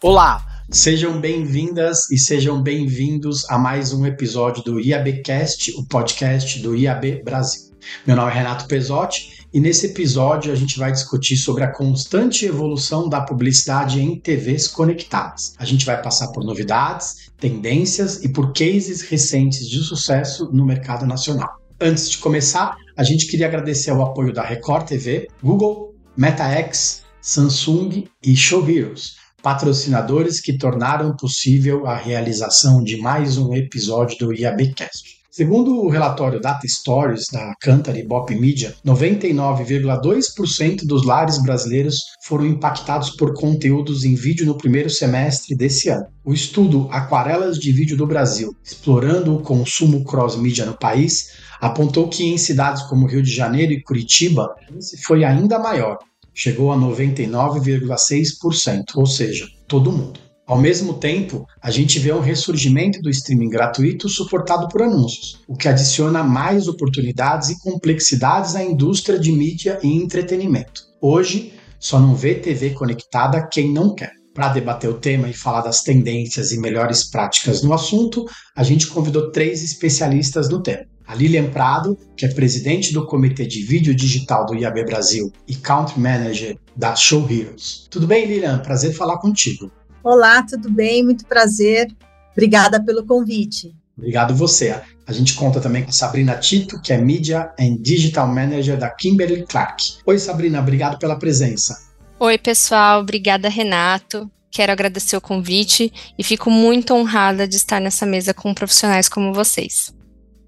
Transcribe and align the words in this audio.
Olá, 0.00 0.62
sejam 0.70 1.20
bem-vindas 1.20 2.08
e 2.08 2.16
sejam 2.16 2.62
bem-vindos 2.62 3.44
a 3.50 3.58
mais 3.58 3.92
um 3.92 4.06
episódio 4.06 4.62
do 4.62 4.78
IABcast, 4.78 5.72
o 5.72 5.84
podcast 5.88 6.62
do 6.62 6.76
IAB 6.76 7.24
Brasil. 7.24 7.72
Meu 8.06 8.14
nome 8.14 8.30
é 8.30 8.34
Renato 8.34 8.68
Pesotti 8.68 9.44
e 9.52 9.58
nesse 9.58 9.86
episódio 9.86 10.52
a 10.52 10.54
gente 10.54 10.78
vai 10.78 10.92
discutir 10.92 11.36
sobre 11.36 11.64
a 11.64 11.72
constante 11.72 12.46
evolução 12.46 13.08
da 13.08 13.22
publicidade 13.22 14.00
em 14.00 14.20
TVs 14.20 14.68
conectadas. 14.68 15.54
A 15.58 15.64
gente 15.64 15.84
vai 15.84 16.00
passar 16.00 16.28
por 16.28 16.44
novidades, 16.44 17.32
tendências 17.36 18.22
e 18.22 18.28
por 18.28 18.52
cases 18.52 19.02
recentes 19.02 19.68
de 19.68 19.82
sucesso 19.82 20.48
no 20.52 20.64
mercado 20.64 21.06
nacional. 21.06 21.58
Antes 21.80 22.08
de 22.08 22.18
começar, 22.18 22.76
a 22.96 23.02
gente 23.02 23.26
queria 23.26 23.48
agradecer 23.48 23.90
o 23.90 24.00
apoio 24.00 24.32
da 24.32 24.44
Record 24.44 24.86
TV, 24.86 25.26
Google, 25.42 25.92
MetaX, 26.16 27.02
Samsung 27.20 28.04
e 28.22 28.36
Show 28.36 28.64
Heroes 28.70 29.18
patrocinadores 29.42 30.40
que 30.40 30.56
tornaram 30.58 31.16
possível 31.16 31.86
a 31.86 31.96
realização 31.96 32.82
de 32.82 32.96
mais 32.96 33.38
um 33.38 33.54
episódio 33.54 34.18
do 34.18 34.34
IABcast. 34.34 35.18
Segundo 35.30 35.84
o 35.84 35.88
relatório 35.88 36.40
Data 36.40 36.66
Stories 36.66 37.26
da 37.32 37.54
Cantar 37.60 37.96
e 37.96 38.02
Bop 38.02 38.34
Media, 38.34 38.74
99,2% 38.84 40.84
dos 40.84 41.06
lares 41.06 41.40
brasileiros 41.40 42.00
foram 42.24 42.44
impactados 42.44 43.10
por 43.10 43.34
conteúdos 43.34 44.04
em 44.04 44.16
vídeo 44.16 44.44
no 44.44 44.58
primeiro 44.58 44.90
semestre 44.90 45.54
desse 45.54 45.90
ano. 45.90 46.08
O 46.24 46.34
estudo 46.34 46.88
Aquarelas 46.90 47.56
de 47.56 47.70
Vídeo 47.70 47.96
do 47.96 48.04
Brasil, 48.04 48.52
explorando 48.64 49.36
o 49.36 49.40
consumo 49.40 50.02
cross-mídia 50.02 50.66
no 50.66 50.76
país, 50.76 51.34
apontou 51.60 52.08
que 52.08 52.24
em 52.24 52.36
cidades 52.36 52.82
como 52.82 53.06
Rio 53.06 53.22
de 53.22 53.30
Janeiro 53.30 53.72
e 53.72 53.80
Curitiba, 53.80 54.52
esse 54.76 55.00
foi 55.02 55.22
ainda 55.22 55.60
maior, 55.60 55.98
chegou 56.34 56.72
a 56.72 56.76
99,6%, 56.76 58.96
ou 58.96 59.06
seja, 59.06 59.46
todo 59.66 59.92
mundo. 59.92 60.18
Ao 60.46 60.58
mesmo 60.58 60.94
tempo, 60.94 61.46
a 61.60 61.70
gente 61.70 61.98
vê 61.98 62.10
um 62.10 62.20
ressurgimento 62.20 63.02
do 63.02 63.10
streaming 63.10 63.50
gratuito 63.50 64.08
suportado 64.08 64.66
por 64.68 64.80
anúncios, 64.80 65.38
o 65.46 65.54
que 65.54 65.68
adiciona 65.68 66.24
mais 66.24 66.68
oportunidades 66.68 67.50
e 67.50 67.60
complexidades 67.60 68.56
à 68.56 68.64
indústria 68.64 69.18
de 69.18 69.30
mídia 69.30 69.78
e 69.82 69.88
entretenimento. 69.88 70.84
Hoje, 71.02 71.52
só 71.78 72.00
não 72.00 72.14
vê 72.14 72.34
TV 72.34 72.70
conectada 72.70 73.46
quem 73.46 73.70
não 73.70 73.94
quer. 73.94 74.12
Para 74.32 74.48
debater 74.48 74.88
o 74.88 74.94
tema 74.94 75.28
e 75.28 75.34
falar 75.34 75.60
das 75.60 75.82
tendências 75.82 76.50
e 76.50 76.58
melhores 76.58 77.10
práticas 77.10 77.62
no 77.62 77.74
assunto, 77.74 78.24
a 78.56 78.62
gente 78.62 78.86
convidou 78.86 79.30
três 79.30 79.62
especialistas 79.62 80.48
no 80.48 80.62
tema 80.62 80.86
a 81.08 81.14
Lilian 81.14 81.50
Prado, 81.50 81.98
que 82.14 82.26
é 82.26 82.28
presidente 82.28 82.92
do 82.92 83.06
Comitê 83.06 83.46
de 83.46 83.62
Vídeo 83.62 83.94
Digital 83.94 84.44
do 84.44 84.54
IAB 84.54 84.84
Brasil 84.84 85.32
e 85.48 85.56
Country 85.56 85.98
Manager 85.98 86.58
da 86.76 86.94
Show 86.94 87.26
Heroes. 87.28 87.86
Tudo 87.90 88.06
bem, 88.06 88.26
Lilian? 88.26 88.58
Prazer 88.58 88.92
falar 88.92 89.16
contigo. 89.16 89.72
Olá, 90.04 90.42
tudo 90.42 90.70
bem? 90.70 91.02
Muito 91.02 91.24
prazer. 91.24 91.88
Obrigada 92.32 92.84
pelo 92.84 93.06
convite. 93.06 93.74
Obrigado 93.96 94.34
você. 94.34 94.78
A 95.06 95.12
gente 95.12 95.34
conta 95.34 95.60
também 95.60 95.82
com 95.82 95.88
a 95.88 95.92
Sabrina 95.92 96.36
Tito, 96.36 96.80
que 96.82 96.92
é 96.92 96.98
Media 96.98 97.52
and 97.58 97.78
Digital 97.80 98.28
Manager 98.28 98.78
da 98.78 98.90
Kimberly 98.90 99.46
Clark. 99.46 99.94
Oi, 100.04 100.18
Sabrina, 100.18 100.60
obrigado 100.60 100.98
pela 100.98 101.18
presença. 101.18 101.88
Oi, 102.20 102.36
pessoal. 102.36 103.00
Obrigada, 103.00 103.48
Renato. 103.48 104.30
Quero 104.50 104.72
agradecer 104.72 105.16
o 105.16 105.20
convite 105.20 105.90
e 106.18 106.22
fico 106.22 106.50
muito 106.50 106.94
honrada 106.94 107.48
de 107.48 107.56
estar 107.56 107.80
nessa 107.80 108.04
mesa 108.04 108.34
com 108.34 108.52
profissionais 108.52 109.08
como 109.08 109.32
vocês. 109.32 109.96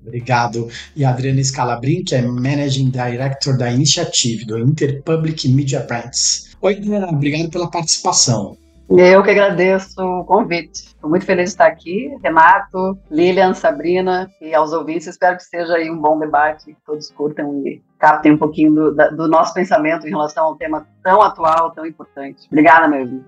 Obrigado. 0.02 0.68
E 0.96 1.04
a 1.04 1.10
Adriana 1.10 1.42
Scalabrin, 1.42 2.04
que 2.04 2.14
é 2.14 2.22
Managing 2.22 2.90
Director 2.90 3.56
da 3.56 3.70
Initiative, 3.70 4.44
do 4.44 4.58
Interpublic 4.58 5.48
Media 5.48 5.80
Brands. 5.80 6.56
Oi, 6.60 6.76
Adriana, 6.76 7.08
obrigado 7.08 7.50
pela 7.50 7.70
participação. 7.70 8.56
Eu 8.90 9.22
que 9.22 9.30
agradeço 9.30 10.02
o 10.02 10.24
convite. 10.24 10.88
Estou 10.88 11.08
muito 11.08 11.24
feliz 11.24 11.44
de 11.44 11.50
estar 11.50 11.66
aqui. 11.66 12.10
Renato, 12.24 12.98
Lilian, 13.08 13.54
Sabrina 13.54 14.28
e 14.40 14.52
aos 14.52 14.72
ouvintes. 14.72 15.06
Espero 15.06 15.36
que 15.36 15.44
seja 15.44 15.74
aí 15.74 15.88
um 15.88 15.96
bom 15.96 16.18
debate, 16.18 16.66
que 16.66 16.76
todos 16.84 17.08
curtam 17.12 17.62
e 17.64 17.80
captem 18.00 18.32
um 18.32 18.38
pouquinho 18.38 18.74
do, 18.74 19.16
do 19.16 19.28
nosso 19.28 19.54
pensamento 19.54 20.08
em 20.08 20.10
relação 20.10 20.46
a 20.46 20.50
um 20.50 20.56
tema 20.56 20.86
tão 21.04 21.22
atual, 21.22 21.70
tão 21.70 21.86
importante. 21.86 22.48
Obrigada 22.50 22.88
mesmo. 22.88 23.24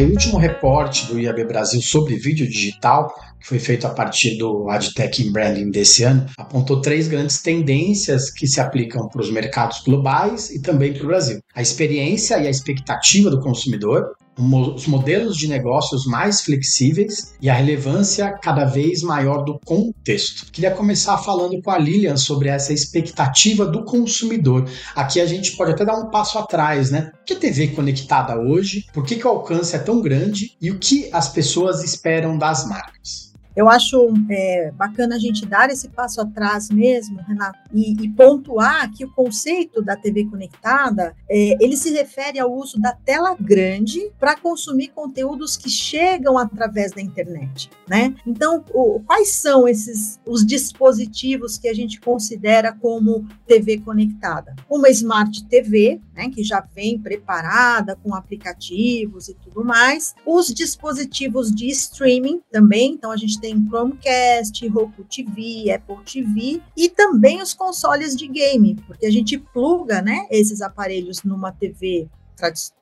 O 0.00 0.04
último 0.04 0.38
reporte 0.38 1.06
do 1.06 1.18
IAB 1.18 1.44
Brasil 1.44 1.82
sobre 1.82 2.14
vídeo 2.14 2.48
digital, 2.48 3.12
que 3.40 3.48
foi 3.48 3.58
feito 3.58 3.84
a 3.84 3.90
partir 3.90 4.38
do 4.38 4.70
AdTech 4.70 5.26
in 5.26 5.32
Branding 5.32 5.72
desse 5.72 6.04
ano, 6.04 6.24
apontou 6.38 6.80
três 6.80 7.08
grandes 7.08 7.42
tendências 7.42 8.30
que 8.30 8.46
se 8.46 8.60
aplicam 8.60 9.08
para 9.08 9.20
os 9.20 9.28
mercados 9.28 9.82
globais 9.82 10.50
e 10.50 10.62
também 10.62 10.92
para 10.92 11.02
o 11.02 11.08
Brasil: 11.08 11.40
a 11.52 11.60
experiência 11.60 12.38
e 12.38 12.46
a 12.46 12.50
expectativa 12.50 13.28
do 13.28 13.40
consumidor, 13.40 14.14
os 14.38 14.86
modelos 14.86 15.36
de 15.36 15.48
negócios 15.48 16.06
mais 16.06 16.40
flexíveis 16.40 17.34
e 17.40 17.50
a 17.50 17.54
relevância 17.54 18.30
cada 18.40 18.64
vez 18.64 19.02
maior 19.02 19.44
do 19.44 19.58
contexto. 19.64 20.50
Queria 20.52 20.70
começar 20.70 21.18
falando 21.18 21.60
com 21.60 21.70
a 21.70 21.78
Lilian 21.78 22.16
sobre 22.16 22.48
essa 22.48 22.72
expectativa 22.72 23.66
do 23.66 23.84
consumidor. 23.84 24.68
Aqui 24.94 25.20
a 25.20 25.26
gente 25.26 25.56
pode 25.56 25.72
até 25.72 25.84
dar 25.84 25.98
um 25.98 26.10
passo 26.10 26.38
atrás, 26.38 26.90
né? 26.90 27.10
Que 27.26 27.34
TV 27.34 27.68
conectada 27.68 28.38
hoje? 28.38 28.86
Por 28.92 29.04
que, 29.04 29.16
que 29.16 29.26
o 29.26 29.30
alcance 29.30 29.74
é 29.74 29.78
tão 29.78 30.00
grande? 30.00 30.56
E 30.60 30.70
o 30.70 30.78
que 30.78 31.10
as 31.12 31.28
pessoas 31.28 31.82
esperam 31.82 32.38
das 32.38 32.66
marcas? 32.68 33.27
Eu 33.58 33.68
acho 33.68 34.14
é, 34.30 34.70
bacana 34.70 35.16
a 35.16 35.18
gente 35.18 35.44
dar 35.44 35.68
esse 35.68 35.88
passo 35.88 36.20
atrás 36.20 36.70
mesmo, 36.70 37.20
Renato, 37.26 37.58
e, 37.74 37.90
e 38.04 38.08
pontuar 38.10 38.88
que 38.92 39.04
o 39.04 39.12
conceito 39.12 39.82
da 39.82 39.96
TV 39.96 40.26
conectada, 40.26 41.12
é, 41.28 41.56
ele 41.60 41.76
se 41.76 41.90
refere 41.90 42.38
ao 42.38 42.54
uso 42.54 42.80
da 42.80 42.92
tela 42.92 43.34
grande 43.34 44.12
para 44.16 44.36
consumir 44.36 44.92
conteúdos 44.94 45.56
que 45.56 45.68
chegam 45.68 46.38
através 46.38 46.92
da 46.92 47.02
internet, 47.02 47.68
né? 47.88 48.14
Então, 48.24 48.64
o, 48.72 49.00
quais 49.00 49.30
são 49.30 49.66
esses 49.66 50.20
os 50.24 50.46
dispositivos 50.46 51.58
que 51.58 51.66
a 51.66 51.74
gente 51.74 52.00
considera 52.00 52.72
como 52.72 53.26
TV 53.44 53.78
conectada? 53.78 54.54
Uma 54.70 54.88
Smart 54.88 55.44
TV, 55.46 56.00
né, 56.14 56.30
que 56.30 56.44
já 56.44 56.60
vem 56.60 56.96
preparada 56.96 57.96
com 57.96 58.14
aplicativos 58.14 59.28
e 59.28 59.34
tudo 59.34 59.64
mais. 59.64 60.14
Os 60.24 60.46
dispositivos 60.54 61.52
de 61.52 61.66
streaming 61.70 62.40
também, 62.52 62.92
então 62.92 63.10
a 63.10 63.16
gente 63.16 63.40
tem 63.40 63.47
tem 63.48 63.66
Chromecast, 63.66 64.68
Roku 64.68 65.04
TV, 65.04 65.72
Apple 65.72 66.04
TV 66.04 66.60
e 66.76 66.88
também 66.90 67.40
os 67.40 67.54
consoles 67.54 68.14
de 68.14 68.28
game, 68.28 68.76
porque 68.86 69.06
a 69.06 69.10
gente 69.10 69.38
pluga, 69.38 70.02
né, 70.02 70.26
esses 70.30 70.60
aparelhos 70.60 71.22
numa 71.22 71.50
TV 71.50 72.08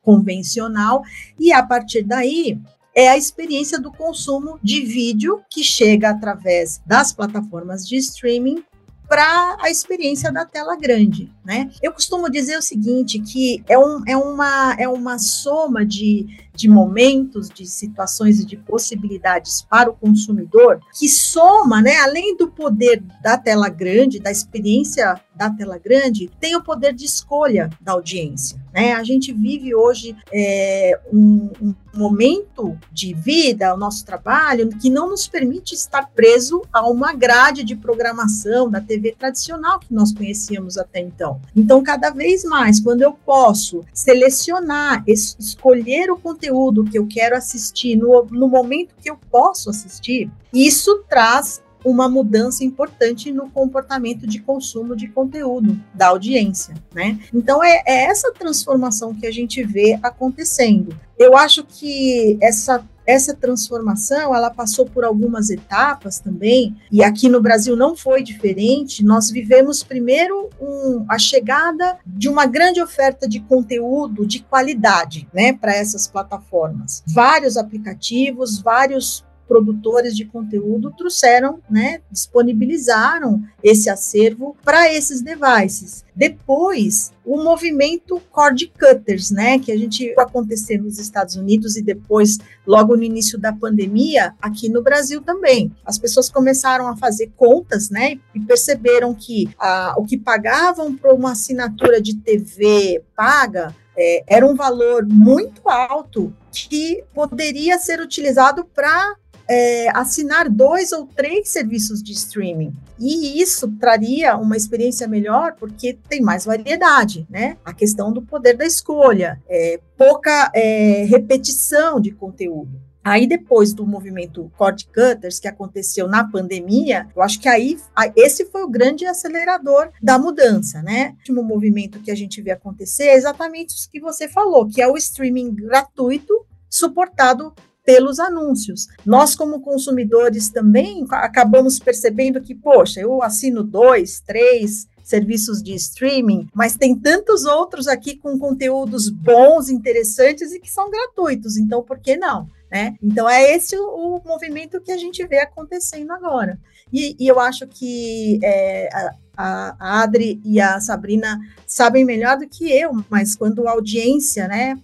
convencional 0.02 1.02
e 1.38 1.52
a 1.52 1.62
partir 1.62 2.02
daí 2.02 2.60
é 2.94 3.08
a 3.08 3.16
experiência 3.16 3.78
do 3.78 3.92
consumo 3.92 4.58
de 4.62 4.82
vídeo 4.82 5.40
que 5.48 5.62
chega 5.62 6.10
através 6.10 6.80
das 6.84 7.12
plataformas 7.12 7.86
de 7.86 7.96
streaming 7.96 8.62
para 9.08 9.56
a 9.60 9.70
experiência 9.70 10.32
da 10.32 10.44
tela 10.44 10.76
grande, 10.76 11.32
né? 11.44 11.70
Eu 11.80 11.92
costumo 11.92 12.28
dizer 12.28 12.58
o 12.58 12.62
seguinte, 12.62 13.20
que 13.20 13.62
é, 13.68 13.78
um, 13.78 14.02
é, 14.06 14.16
uma, 14.16 14.74
é 14.78 14.88
uma 14.88 15.18
soma 15.18 15.86
de, 15.86 16.26
de 16.56 16.68
momentos, 16.68 17.48
de 17.48 17.66
situações 17.66 18.40
e 18.40 18.46
de 18.46 18.56
possibilidades 18.56 19.62
para 19.62 19.90
o 19.90 19.94
consumidor 19.94 20.80
que 20.98 21.08
soma, 21.08 21.82
né, 21.82 21.96
além 21.98 22.36
do 22.36 22.48
poder 22.48 23.02
da 23.22 23.36
tela 23.36 23.68
grande, 23.68 24.18
da 24.18 24.30
experiência 24.30 25.20
da 25.36 25.50
tela 25.50 25.78
grande, 25.78 26.30
tem 26.40 26.56
o 26.56 26.62
poder 26.62 26.94
de 26.94 27.04
escolha 27.04 27.68
da 27.80 27.92
audiência, 27.92 28.58
né? 28.72 28.94
A 28.94 29.04
gente 29.04 29.32
vive 29.32 29.74
hoje 29.74 30.16
é, 30.32 30.98
um, 31.12 31.50
um 31.60 31.74
momento 31.94 32.78
de 32.90 33.12
vida, 33.14 33.74
o 33.74 33.76
nosso 33.76 34.04
trabalho, 34.04 34.68
que 34.68 34.88
não 34.88 35.10
nos 35.10 35.28
permite 35.28 35.74
estar 35.74 36.08
preso 36.14 36.62
a 36.72 36.86
uma 36.88 37.12
grade 37.12 37.64
de 37.64 37.76
programação 37.76 38.70
da 38.70 38.80
TV 38.80 39.14
tradicional 39.18 39.78
que 39.78 39.92
nós 39.92 40.12
conhecíamos 40.12 40.78
até 40.78 41.00
então. 41.00 41.40
Então, 41.54 41.82
cada 41.82 42.10
vez 42.10 42.44
mais, 42.44 42.80
quando 42.80 43.02
eu 43.02 43.12
posso 43.12 43.84
selecionar, 43.92 45.02
es 45.06 45.36
escolher 45.38 46.10
o 46.10 46.18
conteúdo 46.18 46.45
que 46.84 46.98
eu 46.98 47.06
quero 47.06 47.36
assistir 47.36 47.96
no, 47.96 48.24
no 48.30 48.48
momento 48.48 48.94
que 49.00 49.10
eu 49.10 49.18
posso 49.30 49.70
assistir, 49.70 50.30
isso 50.52 51.04
traz 51.08 51.62
uma 51.84 52.08
mudança 52.08 52.64
importante 52.64 53.30
no 53.30 53.48
comportamento 53.48 54.26
de 54.26 54.40
consumo 54.40 54.96
de 54.96 55.06
conteúdo 55.06 55.80
da 55.94 56.08
audiência, 56.08 56.74
né? 56.92 57.16
Então 57.32 57.62
é, 57.62 57.80
é 57.86 58.04
essa 58.06 58.32
transformação 58.32 59.14
que 59.14 59.24
a 59.24 59.30
gente 59.30 59.62
vê 59.62 59.96
acontecendo. 60.02 60.98
Eu 61.16 61.36
acho 61.36 61.62
que 61.64 62.36
essa 62.42 62.84
essa 63.06 63.34
transformação 63.34 64.34
ela 64.34 64.50
passou 64.50 64.86
por 64.86 65.04
algumas 65.04 65.50
etapas 65.50 66.18
também 66.18 66.76
e 66.90 67.02
aqui 67.02 67.28
no 67.28 67.40
Brasil 67.40 67.76
não 67.76 67.96
foi 67.96 68.22
diferente. 68.22 69.04
Nós 69.04 69.30
vivemos 69.30 69.82
primeiro 69.82 70.50
um, 70.60 71.04
a 71.08 71.18
chegada 71.18 71.98
de 72.06 72.28
uma 72.28 72.46
grande 72.46 72.80
oferta 72.80 73.28
de 73.28 73.40
conteúdo 73.40 74.26
de 74.26 74.40
qualidade, 74.40 75.28
né, 75.32 75.52
para 75.52 75.74
essas 75.74 76.06
plataformas. 76.06 77.02
Vários 77.06 77.56
aplicativos, 77.56 78.60
vários 78.60 79.25
produtores 79.46 80.16
de 80.16 80.24
conteúdo 80.24 80.92
trouxeram, 80.96 81.60
né, 81.70 82.00
disponibilizaram 82.10 83.42
esse 83.62 83.88
acervo 83.88 84.56
para 84.64 84.92
esses 84.92 85.22
devices. 85.22 86.04
Depois, 86.14 87.12
o 87.24 87.42
movimento 87.42 88.20
cord 88.30 88.72
cutters, 88.78 89.30
né, 89.30 89.58
que 89.58 89.70
a 89.70 89.76
gente 89.76 90.14
acontecer 90.18 90.78
nos 90.78 90.98
Estados 90.98 91.36
Unidos 91.36 91.76
e 91.76 91.82
depois, 91.82 92.38
logo 92.66 92.96
no 92.96 93.02
início 93.02 93.38
da 93.38 93.52
pandemia, 93.52 94.34
aqui 94.40 94.68
no 94.68 94.82
Brasil 94.82 95.20
também. 95.22 95.72
As 95.84 95.98
pessoas 95.98 96.30
começaram 96.30 96.88
a 96.88 96.96
fazer 96.96 97.32
contas, 97.36 97.90
né, 97.90 98.18
e 98.34 98.40
perceberam 98.40 99.14
que 99.14 99.48
o 99.96 100.04
que 100.04 100.16
pagavam 100.16 100.94
por 100.96 101.12
uma 101.12 101.32
assinatura 101.32 102.00
de 102.00 102.16
TV 102.16 103.02
paga 103.14 103.74
é, 103.98 104.24
era 104.26 104.46
um 104.46 104.54
valor 104.54 105.06
muito 105.06 105.68
alto 105.68 106.32
que 106.52 107.02
poderia 107.14 107.78
ser 107.78 108.00
utilizado 108.00 108.64
para 108.64 109.16
é, 109.48 109.88
assinar 109.96 110.48
dois 110.48 110.92
ou 110.92 111.06
três 111.06 111.48
serviços 111.48 112.02
de 112.02 112.12
streaming. 112.12 112.72
E 112.98 113.40
isso 113.40 113.70
traria 113.78 114.36
uma 114.36 114.56
experiência 114.56 115.06
melhor 115.06 115.54
porque 115.58 115.98
tem 116.08 116.20
mais 116.20 116.44
variedade, 116.44 117.26
né? 117.30 117.56
A 117.64 117.72
questão 117.72 118.12
do 118.12 118.22
poder 118.22 118.56
da 118.56 118.64
escolha, 118.64 119.40
é, 119.48 119.80
pouca 119.96 120.50
é, 120.54 121.04
repetição 121.04 122.00
de 122.00 122.10
conteúdo. 122.10 122.86
Aí, 123.06 123.24
depois 123.24 123.72
do 123.72 123.86
movimento 123.86 124.50
cord 124.58 124.84
cutters, 124.86 125.38
que 125.38 125.46
aconteceu 125.46 126.08
na 126.08 126.24
pandemia, 126.24 127.06
eu 127.14 127.22
acho 127.22 127.38
que 127.38 127.48
aí 127.48 127.78
esse 128.16 128.46
foi 128.46 128.64
o 128.64 128.68
grande 128.68 129.06
acelerador 129.06 129.90
da 130.02 130.18
mudança, 130.18 130.82
né? 130.82 131.10
O 131.10 131.18
último 131.18 131.44
movimento 131.44 132.00
que 132.00 132.10
a 132.10 132.16
gente 132.16 132.42
vê 132.42 132.50
acontecer 132.50 133.04
é 133.04 133.14
exatamente 133.14 133.76
isso 133.76 133.88
que 133.92 134.00
você 134.00 134.26
falou, 134.28 134.66
que 134.66 134.82
é 134.82 134.88
o 134.88 134.96
streaming 134.96 135.54
gratuito 135.54 136.34
suportado 136.68 137.54
pelos 137.86 138.18
anúncios. 138.18 138.88
Nós, 139.06 139.36
como 139.36 139.60
consumidores, 139.60 140.50
também 140.50 141.06
acabamos 141.12 141.78
percebendo 141.78 142.40
que, 142.40 142.52
poxa, 142.52 143.00
eu 143.00 143.22
assino 143.22 143.62
dois, 143.62 144.20
três 144.20 144.88
serviços 145.04 145.62
de 145.62 145.72
streaming, 145.74 146.48
mas 146.52 146.74
tem 146.74 146.98
tantos 146.98 147.44
outros 147.44 147.86
aqui 147.86 148.16
com 148.16 148.36
conteúdos 148.36 149.08
bons, 149.08 149.68
interessantes 149.68 150.52
e 150.52 150.58
que 150.58 150.68
são 150.68 150.90
gratuitos, 150.90 151.56
então 151.56 151.80
por 151.80 152.00
que 152.00 152.16
não? 152.16 152.50
Né? 152.68 152.96
Então 153.00 153.30
é 153.30 153.54
esse 153.54 153.78
o, 153.78 154.20
movimento 154.26 154.80
que 154.80 154.90
a 154.90 154.96
gente 154.96 155.24
vê 155.24 155.38
acontecendo 155.38 156.10
agora. 156.10 156.58
E, 156.92 157.14
e 157.20 157.28
eu 157.28 157.38
acho 157.38 157.68
que 157.68 158.40
é, 158.42 158.88
a, 159.36 159.76
a 159.78 160.02
Adri 160.02 160.40
e 160.44 160.60
a 160.60 160.80
Sabrina 160.80 161.38
sabem 161.64 162.04
melhor 162.04 162.36
do 162.36 162.48
que 162.48 162.68
eu, 162.72 162.90
mas 163.08 163.36
quando 163.36 163.68
a 163.68 163.70
audiência, 163.70 164.48
né, 164.48 164.76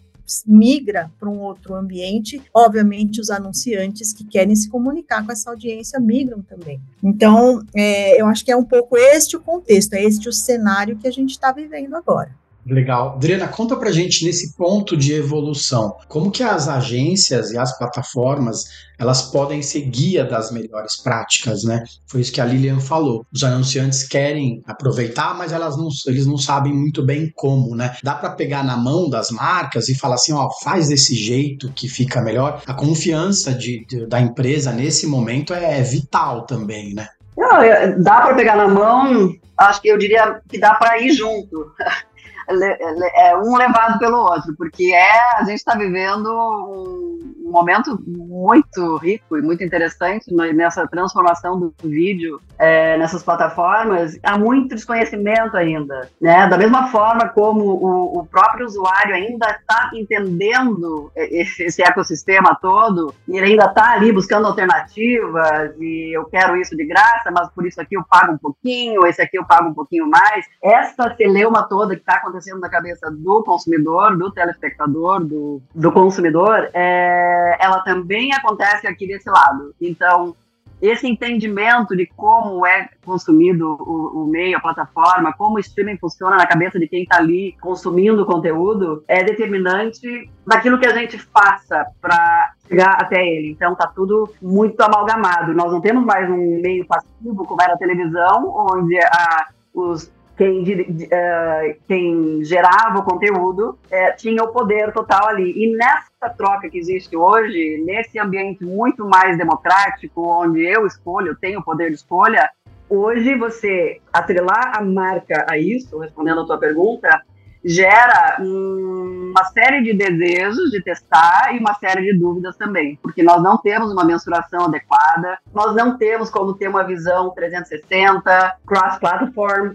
migra 0.46 1.10
para 1.18 1.28
um 1.28 1.40
outro 1.40 1.74
ambiente, 1.74 2.42
obviamente 2.54 3.20
os 3.20 3.30
anunciantes 3.30 4.12
que 4.12 4.24
querem 4.24 4.54
se 4.54 4.68
comunicar 4.68 5.24
com 5.24 5.32
essa 5.32 5.50
audiência 5.50 6.00
migram 6.00 6.42
também. 6.42 6.80
Então, 7.02 7.62
é, 7.74 8.20
eu 8.20 8.26
acho 8.26 8.44
que 8.44 8.52
é 8.52 8.56
um 8.56 8.64
pouco 8.64 8.96
este 8.96 9.36
o 9.36 9.40
contexto, 9.40 9.94
é 9.94 10.02
este 10.02 10.28
o 10.28 10.32
cenário 10.32 10.96
que 10.96 11.08
a 11.08 11.12
gente 11.12 11.30
está 11.30 11.52
vivendo 11.52 11.94
agora. 11.94 12.41
Legal. 12.64 13.14
Adriana, 13.16 13.48
conta 13.48 13.76
pra 13.76 13.90
gente 13.90 14.24
nesse 14.24 14.56
ponto 14.56 14.96
de 14.96 15.12
evolução, 15.12 15.96
como 16.08 16.30
que 16.30 16.44
as 16.44 16.68
agências 16.68 17.50
e 17.50 17.58
as 17.58 17.76
plataformas, 17.76 18.64
elas 18.98 19.22
podem 19.22 19.60
ser 19.62 19.80
guia 19.82 20.24
das 20.24 20.52
melhores 20.52 20.96
práticas, 20.96 21.64
né? 21.64 21.82
Foi 22.06 22.20
isso 22.20 22.32
que 22.32 22.40
a 22.40 22.44
Lilian 22.44 22.78
falou. 22.78 23.26
Os 23.32 23.42
anunciantes 23.42 24.04
querem 24.04 24.62
aproveitar, 24.64 25.36
mas 25.36 25.50
elas 25.50 25.76
não, 25.76 25.88
eles 26.06 26.24
não 26.24 26.38
sabem 26.38 26.72
muito 26.72 27.04
bem 27.04 27.32
como, 27.34 27.74
né? 27.74 27.96
Dá 28.02 28.14
para 28.14 28.30
pegar 28.30 28.62
na 28.62 28.76
mão 28.76 29.10
das 29.10 29.30
marcas 29.32 29.88
e 29.88 29.98
falar 29.98 30.14
assim, 30.14 30.32
ó, 30.32 30.48
faz 30.62 30.88
desse 30.88 31.16
jeito 31.16 31.72
que 31.72 31.88
fica 31.88 32.22
melhor. 32.22 32.62
A 32.64 32.74
confiança 32.74 33.52
de, 33.52 33.84
de 33.86 34.06
da 34.06 34.20
empresa 34.20 34.70
nesse 34.70 35.06
momento 35.06 35.52
é, 35.52 35.80
é 35.80 35.82
vital 35.82 36.46
também, 36.46 36.94
né? 36.94 37.08
Não, 37.36 38.02
dá 38.02 38.20
para 38.20 38.34
pegar 38.34 38.56
na 38.56 38.68
mão, 38.68 39.34
acho 39.56 39.80
que 39.80 39.88
eu 39.88 39.98
diria 39.98 40.40
que 40.48 40.58
dá 40.58 40.74
para 40.74 41.00
ir 41.00 41.12
junto. 41.12 41.72
é 42.48 43.36
um 43.36 43.56
levado 43.56 43.98
pelo 43.98 44.18
outro, 44.18 44.54
porque 44.56 44.92
é 44.94 45.38
a 45.38 45.44
gente 45.44 45.58
está 45.58 45.74
vivendo 45.74 46.28
um, 46.28 47.32
momento 47.52 48.02
muito 48.06 48.96
rico 48.96 49.36
e 49.36 49.42
muito 49.42 49.62
interessante 49.62 50.34
nessa 50.54 50.88
transformação 50.88 51.60
do 51.60 51.74
vídeo 51.84 52.40
é, 52.58 52.96
nessas 52.96 53.22
plataformas. 53.22 54.18
Há 54.22 54.38
muito 54.38 54.74
desconhecimento 54.74 55.54
ainda, 55.56 56.08
né? 56.20 56.48
Da 56.48 56.56
mesma 56.56 56.88
forma 56.88 57.28
como 57.28 57.64
o, 57.64 58.20
o 58.20 58.26
próprio 58.26 58.64
usuário 58.64 59.14
ainda 59.14 59.46
está 59.50 59.90
entendendo 59.94 61.12
esse 61.14 61.82
ecossistema 61.82 62.56
todo, 62.60 63.14
e 63.28 63.36
ele 63.36 63.52
ainda 63.52 63.66
está 63.66 63.92
ali 63.92 64.12
buscando 64.12 64.46
alternativas 64.46 65.74
e 65.78 66.16
eu 66.16 66.24
quero 66.24 66.56
isso 66.56 66.74
de 66.76 66.86
graça, 66.86 67.30
mas 67.30 67.50
por 67.50 67.66
isso 67.66 67.80
aqui 67.80 67.96
eu 67.96 68.04
pago 68.08 68.32
um 68.32 68.38
pouquinho, 68.38 69.06
esse 69.06 69.20
aqui 69.20 69.38
eu 69.38 69.44
pago 69.44 69.68
um 69.68 69.74
pouquinho 69.74 70.08
mais. 70.08 70.46
Essa 70.62 71.14
celeuma 71.16 71.68
toda 71.68 71.94
que 71.94 72.00
está 72.00 72.14
acontecendo 72.14 72.31
acontecendo 72.32 72.60
na 72.60 72.68
cabeça 72.68 73.10
do 73.10 73.44
consumidor, 73.44 74.16
do 74.16 74.32
telespectador, 74.32 75.22
do, 75.24 75.60
do 75.74 75.92
consumidor, 75.92 76.70
é, 76.72 77.58
ela 77.60 77.80
também 77.80 78.32
acontece 78.32 78.86
aqui 78.86 79.06
desse 79.06 79.28
lado. 79.28 79.74
Então, 79.80 80.34
esse 80.80 81.06
entendimento 81.06 81.94
de 81.94 82.06
como 82.06 82.66
é 82.66 82.88
consumido 83.04 83.76
o, 83.78 84.22
o, 84.22 84.26
meio, 84.26 84.56
a 84.56 84.60
plataforma, 84.60 85.32
como 85.32 85.56
o 85.56 85.60
streaming 85.60 85.96
funciona 85.98 86.36
na 86.36 86.46
cabeça 86.46 86.76
de 86.76 86.88
quem 86.88 87.04
está 87.04 87.18
ali 87.18 87.54
consumindo 87.60 88.22
o 88.22 88.26
conteúdo, 88.26 89.04
é 89.06 89.22
determinante 89.22 90.28
daquilo 90.44 90.80
que 90.80 90.86
a 90.86 90.94
gente 90.94 91.18
faça 91.18 91.86
para 92.00 92.54
chegar 92.66 92.96
até 93.00 93.24
ele. 93.24 93.50
Então 93.52 93.76
tá 93.76 93.86
tudo 93.94 94.28
muito 94.42 94.80
amalgamado. 94.80 95.54
Nós 95.54 95.70
não 95.70 95.80
temos 95.80 96.04
mais 96.04 96.28
um 96.28 96.60
meio 96.60 96.84
passivo 96.84 97.46
como 97.46 97.62
era 97.62 97.74
a 97.74 97.78
televisão, 97.78 98.52
onde 98.72 98.98
a, 98.98 99.46
os 99.72 100.10
quem, 100.42 100.62
uh, 100.62 101.76
quem 101.86 102.44
gerava 102.44 102.98
o 102.98 103.04
conteúdo 103.04 103.70
uh, 103.70 104.16
tinha 104.16 104.42
o 104.42 104.48
poder 104.48 104.92
total 104.92 105.28
ali. 105.28 105.52
E 105.56 105.76
nessa 105.76 106.34
troca 106.36 106.68
que 106.68 106.78
existe 106.78 107.16
hoje, 107.16 107.82
nesse 107.84 108.18
ambiente 108.18 108.64
muito 108.64 109.06
mais 109.06 109.38
democrático, 109.38 110.22
onde 110.26 110.62
eu 110.62 110.86
escolho, 110.86 111.36
tenho 111.40 111.60
o 111.60 111.64
poder 111.64 111.90
de 111.90 111.96
escolha, 111.96 112.50
hoje 112.88 113.36
você 113.36 114.00
atrelar 114.12 114.76
a 114.76 114.82
marca 114.82 115.46
a 115.48 115.56
isso, 115.56 115.98
respondendo 115.98 116.40
a 116.40 116.46
tua 116.46 116.58
pergunta, 116.58 117.22
gera 117.64 118.38
uma 118.40 119.44
série 119.44 119.82
de 119.82 119.94
desejos 119.94 120.70
de 120.70 120.82
testar 120.82 121.54
e 121.54 121.58
uma 121.58 121.74
série 121.74 122.02
de 122.02 122.18
dúvidas 122.18 122.56
também, 122.56 122.98
porque 123.02 123.22
nós 123.22 123.42
não 123.42 123.56
temos 123.58 123.92
uma 123.92 124.04
mensuração 124.04 124.64
adequada, 124.64 125.38
nós 125.54 125.74
não 125.74 125.96
temos 125.96 126.30
como 126.30 126.54
ter 126.54 126.68
uma 126.68 126.84
visão 126.84 127.30
360, 127.30 128.56
cross-platform 128.66 129.70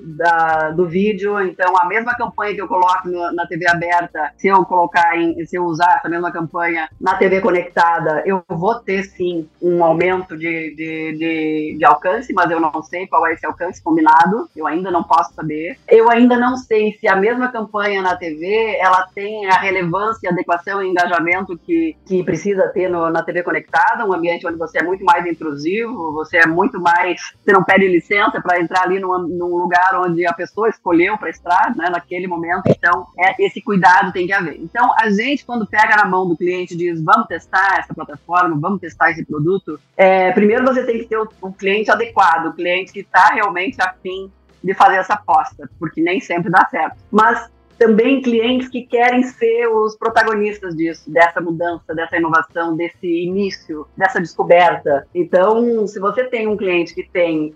do 0.75 0.87
vídeo, 0.87 1.39
então 1.41 1.75
a 1.77 1.85
mesma 1.85 2.15
campanha 2.15 2.53
que 2.53 2.61
eu 2.61 2.67
coloco 2.67 3.07
no, 3.07 3.31
na 3.33 3.47
TV 3.47 3.67
aberta, 3.67 4.31
se 4.37 4.47
eu 4.47 4.63
colocar 4.65 5.17
em, 5.17 5.45
se 5.45 5.55
eu 5.55 5.63
usar 5.63 5.97
essa 5.97 6.09
mesma 6.09 6.31
campanha 6.31 6.89
na 6.99 7.15
TV 7.15 7.41
conectada, 7.41 8.23
eu 8.25 8.43
vou 8.47 8.75
ter 8.75 9.03
sim 9.03 9.47
um 9.61 9.83
aumento 9.83 10.37
de, 10.37 10.75
de, 10.75 11.17
de, 11.17 11.75
de 11.77 11.85
alcance, 11.85 12.33
mas 12.33 12.49
eu 12.51 12.59
não 12.59 12.83
sei 12.83 13.07
qual 13.07 13.25
é 13.27 13.33
esse 13.33 13.45
alcance 13.45 13.81
combinado, 13.81 14.49
eu 14.55 14.67
ainda 14.67 14.91
não 14.91 15.03
posso 15.03 15.33
saber. 15.33 15.77
Eu 15.87 16.09
ainda 16.09 16.37
não 16.37 16.57
sei 16.57 16.93
se 16.99 17.07
a 17.07 17.15
mesma 17.15 17.51
campanha 17.51 17.76
campanha 17.77 18.01
na 18.01 18.15
TV, 18.15 18.77
ela 18.79 19.07
tem 19.13 19.45
a 19.45 19.59
relevância, 19.59 20.29
adequação 20.29 20.81
e 20.81 20.89
engajamento 20.89 21.57
que, 21.57 21.95
que 22.05 22.23
precisa 22.23 22.67
ter 22.69 22.89
no, 22.89 23.09
na 23.09 23.21
TV 23.21 23.43
conectada, 23.43 24.05
um 24.05 24.13
ambiente 24.13 24.47
onde 24.47 24.57
você 24.57 24.79
é 24.79 24.83
muito 24.83 25.03
mais 25.05 25.25
intrusivo, 25.25 26.11
você 26.13 26.37
é 26.37 26.47
muito 26.47 26.79
mais. 26.79 27.21
Você 27.43 27.53
não 27.53 27.63
pede 27.63 27.87
licença 27.87 28.41
para 28.41 28.59
entrar 28.59 28.83
ali 28.83 28.99
num, 28.99 29.27
num, 29.27 29.55
lugar 29.55 29.91
onde 29.95 30.25
a 30.25 30.33
pessoa 30.33 30.69
escolheu 30.69 31.17
para 31.17 31.29
estar, 31.29 31.75
né, 31.75 31.89
naquele 31.89 32.27
momento. 32.27 32.63
Então, 32.67 33.07
é, 33.17 33.35
esse 33.43 33.61
cuidado 33.61 34.11
tem 34.11 34.25
que 34.25 34.33
haver. 34.33 34.57
Então, 34.59 34.91
a 34.99 35.09
gente, 35.09 35.45
quando 35.45 35.67
pega 35.67 35.95
na 35.95 36.05
mão 36.05 36.27
do 36.27 36.35
cliente 36.35 36.73
e 36.73 36.77
diz, 36.77 37.03
vamos 37.03 37.27
testar 37.27 37.79
essa 37.79 37.93
plataforma, 37.93 38.57
vamos 38.59 38.81
testar 38.81 39.11
esse 39.11 39.23
produto, 39.25 39.79
é, 39.95 40.31
primeiro 40.31 40.65
você 40.65 40.83
tem 40.83 40.99
que 40.99 41.05
ter 41.05 41.17
o, 41.17 41.27
o 41.41 41.51
cliente 41.51 41.91
adequado, 41.91 42.47
o 42.47 42.53
cliente 42.53 42.91
que 42.91 43.01
está 43.01 43.27
realmente 43.33 43.77
afim 43.81 44.31
de 44.63 44.73
fazer 44.73 44.97
essa 44.97 45.13
aposta, 45.13 45.69
porque 45.79 46.01
nem 46.01 46.19
sempre 46.19 46.49
dá 46.49 46.65
certo. 46.69 46.97
Mas 47.11 47.49
também 47.77 48.21
clientes 48.21 48.67
que 48.67 48.83
querem 48.83 49.23
ser 49.23 49.67
os 49.67 49.95
protagonistas 49.95 50.75
disso, 50.75 51.09
dessa 51.11 51.39
mudança, 51.39 51.93
dessa 51.93 52.17
inovação, 52.17 52.75
desse 52.75 53.07
início, 53.07 53.87
dessa 53.95 54.19
descoberta. 54.19 55.07
Então, 55.13 55.87
se 55.87 55.99
você 55.99 56.23
tem 56.25 56.47
um 56.47 56.57
cliente 56.57 56.93
que 56.93 57.03
tem 57.03 57.55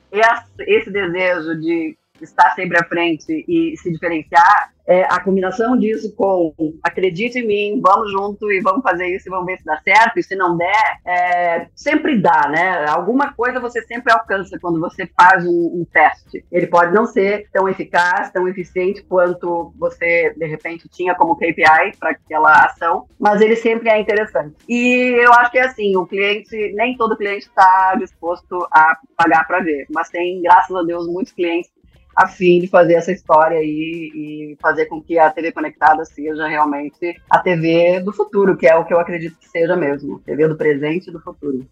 esse 0.59 0.89
desejo 0.89 1.59
de 1.59 1.97
estar 2.23 2.51
sempre 2.55 2.77
à 2.77 2.83
frente 2.83 3.45
e 3.47 3.75
se 3.77 3.91
diferenciar, 3.91 4.71
é, 4.87 5.03
a 5.03 5.19
combinação 5.19 5.77
disso 5.77 6.13
com 6.15 6.53
acredite 6.83 7.39
em 7.39 7.47
mim, 7.47 7.81
vamos 7.81 8.11
junto 8.11 8.51
e 8.51 8.59
vamos 8.61 8.81
fazer 8.81 9.07
isso 9.07 9.27
e 9.27 9.29
vamos 9.29 9.45
ver 9.45 9.57
se 9.57 9.65
dá 9.65 9.79
certo, 9.81 10.19
e 10.19 10.23
se 10.23 10.35
não 10.35 10.57
der, 10.57 10.99
é, 11.05 11.67
sempre 11.75 12.19
dá, 12.19 12.49
né? 12.49 12.85
Alguma 12.87 13.33
coisa 13.33 13.59
você 13.59 13.81
sempre 13.83 14.11
alcança 14.11 14.57
quando 14.59 14.79
você 14.79 15.07
faz 15.17 15.45
um, 15.45 15.49
um, 15.49 15.85
teste. 15.91 16.43
Ele 16.51 16.67
pode 16.67 16.93
não 16.93 17.05
ser 17.05 17.47
tão 17.51 17.69
eficaz, 17.69 18.31
tão 18.31 18.47
eficiente 18.47 19.03
quanto 19.03 19.73
você, 19.77 20.33
de 20.35 20.45
repente, 20.45 20.89
tinha 20.89 21.15
como 21.15 21.35
KPI 21.35 21.97
para 21.99 22.11
aquela 22.11 22.65
ação, 22.65 23.07
mas 23.19 23.39
ele 23.39 23.55
sempre 23.55 23.89
é 23.89 23.99
interessante. 23.99 24.55
E 24.67 25.15
eu 25.23 25.31
acho 25.33 25.51
que 25.51 25.59
é 25.59 25.65
assim, 25.65 25.95
o 25.95 26.05
cliente, 26.05 26.73
nem 26.73 26.97
todo 26.97 27.17
cliente 27.17 27.47
está 27.47 27.95
disposto 27.95 28.67
a 28.71 28.97
pagar 29.15 29.45
para 29.47 29.59
ver, 29.59 29.85
mas 29.93 30.09
tem, 30.09 30.41
graças 30.41 30.75
a 30.75 30.83
Deus, 30.83 31.07
muitos 31.07 31.33
clientes 31.33 31.71
a 32.15 32.27
fim 32.27 32.59
de 32.59 32.67
fazer 32.67 32.93
essa 32.93 33.11
história 33.11 33.57
aí 33.57 34.11
e 34.13 34.57
fazer 34.61 34.85
com 34.85 35.01
que 35.01 35.17
a 35.17 35.29
TV 35.29 35.51
conectada 35.51 36.03
seja 36.05 36.47
realmente 36.47 37.15
a 37.29 37.39
TV 37.39 38.01
do 38.01 38.11
futuro, 38.11 38.57
que 38.57 38.67
é 38.67 38.75
o 38.75 38.85
que 38.85 38.93
eu 38.93 38.99
acredito 38.99 39.37
que 39.37 39.49
seja 39.49 39.75
mesmo, 39.75 40.19
TV 40.19 40.47
do 40.47 40.57
presente 40.57 41.09
e 41.09 41.13
do 41.13 41.19
futuro. 41.19 41.65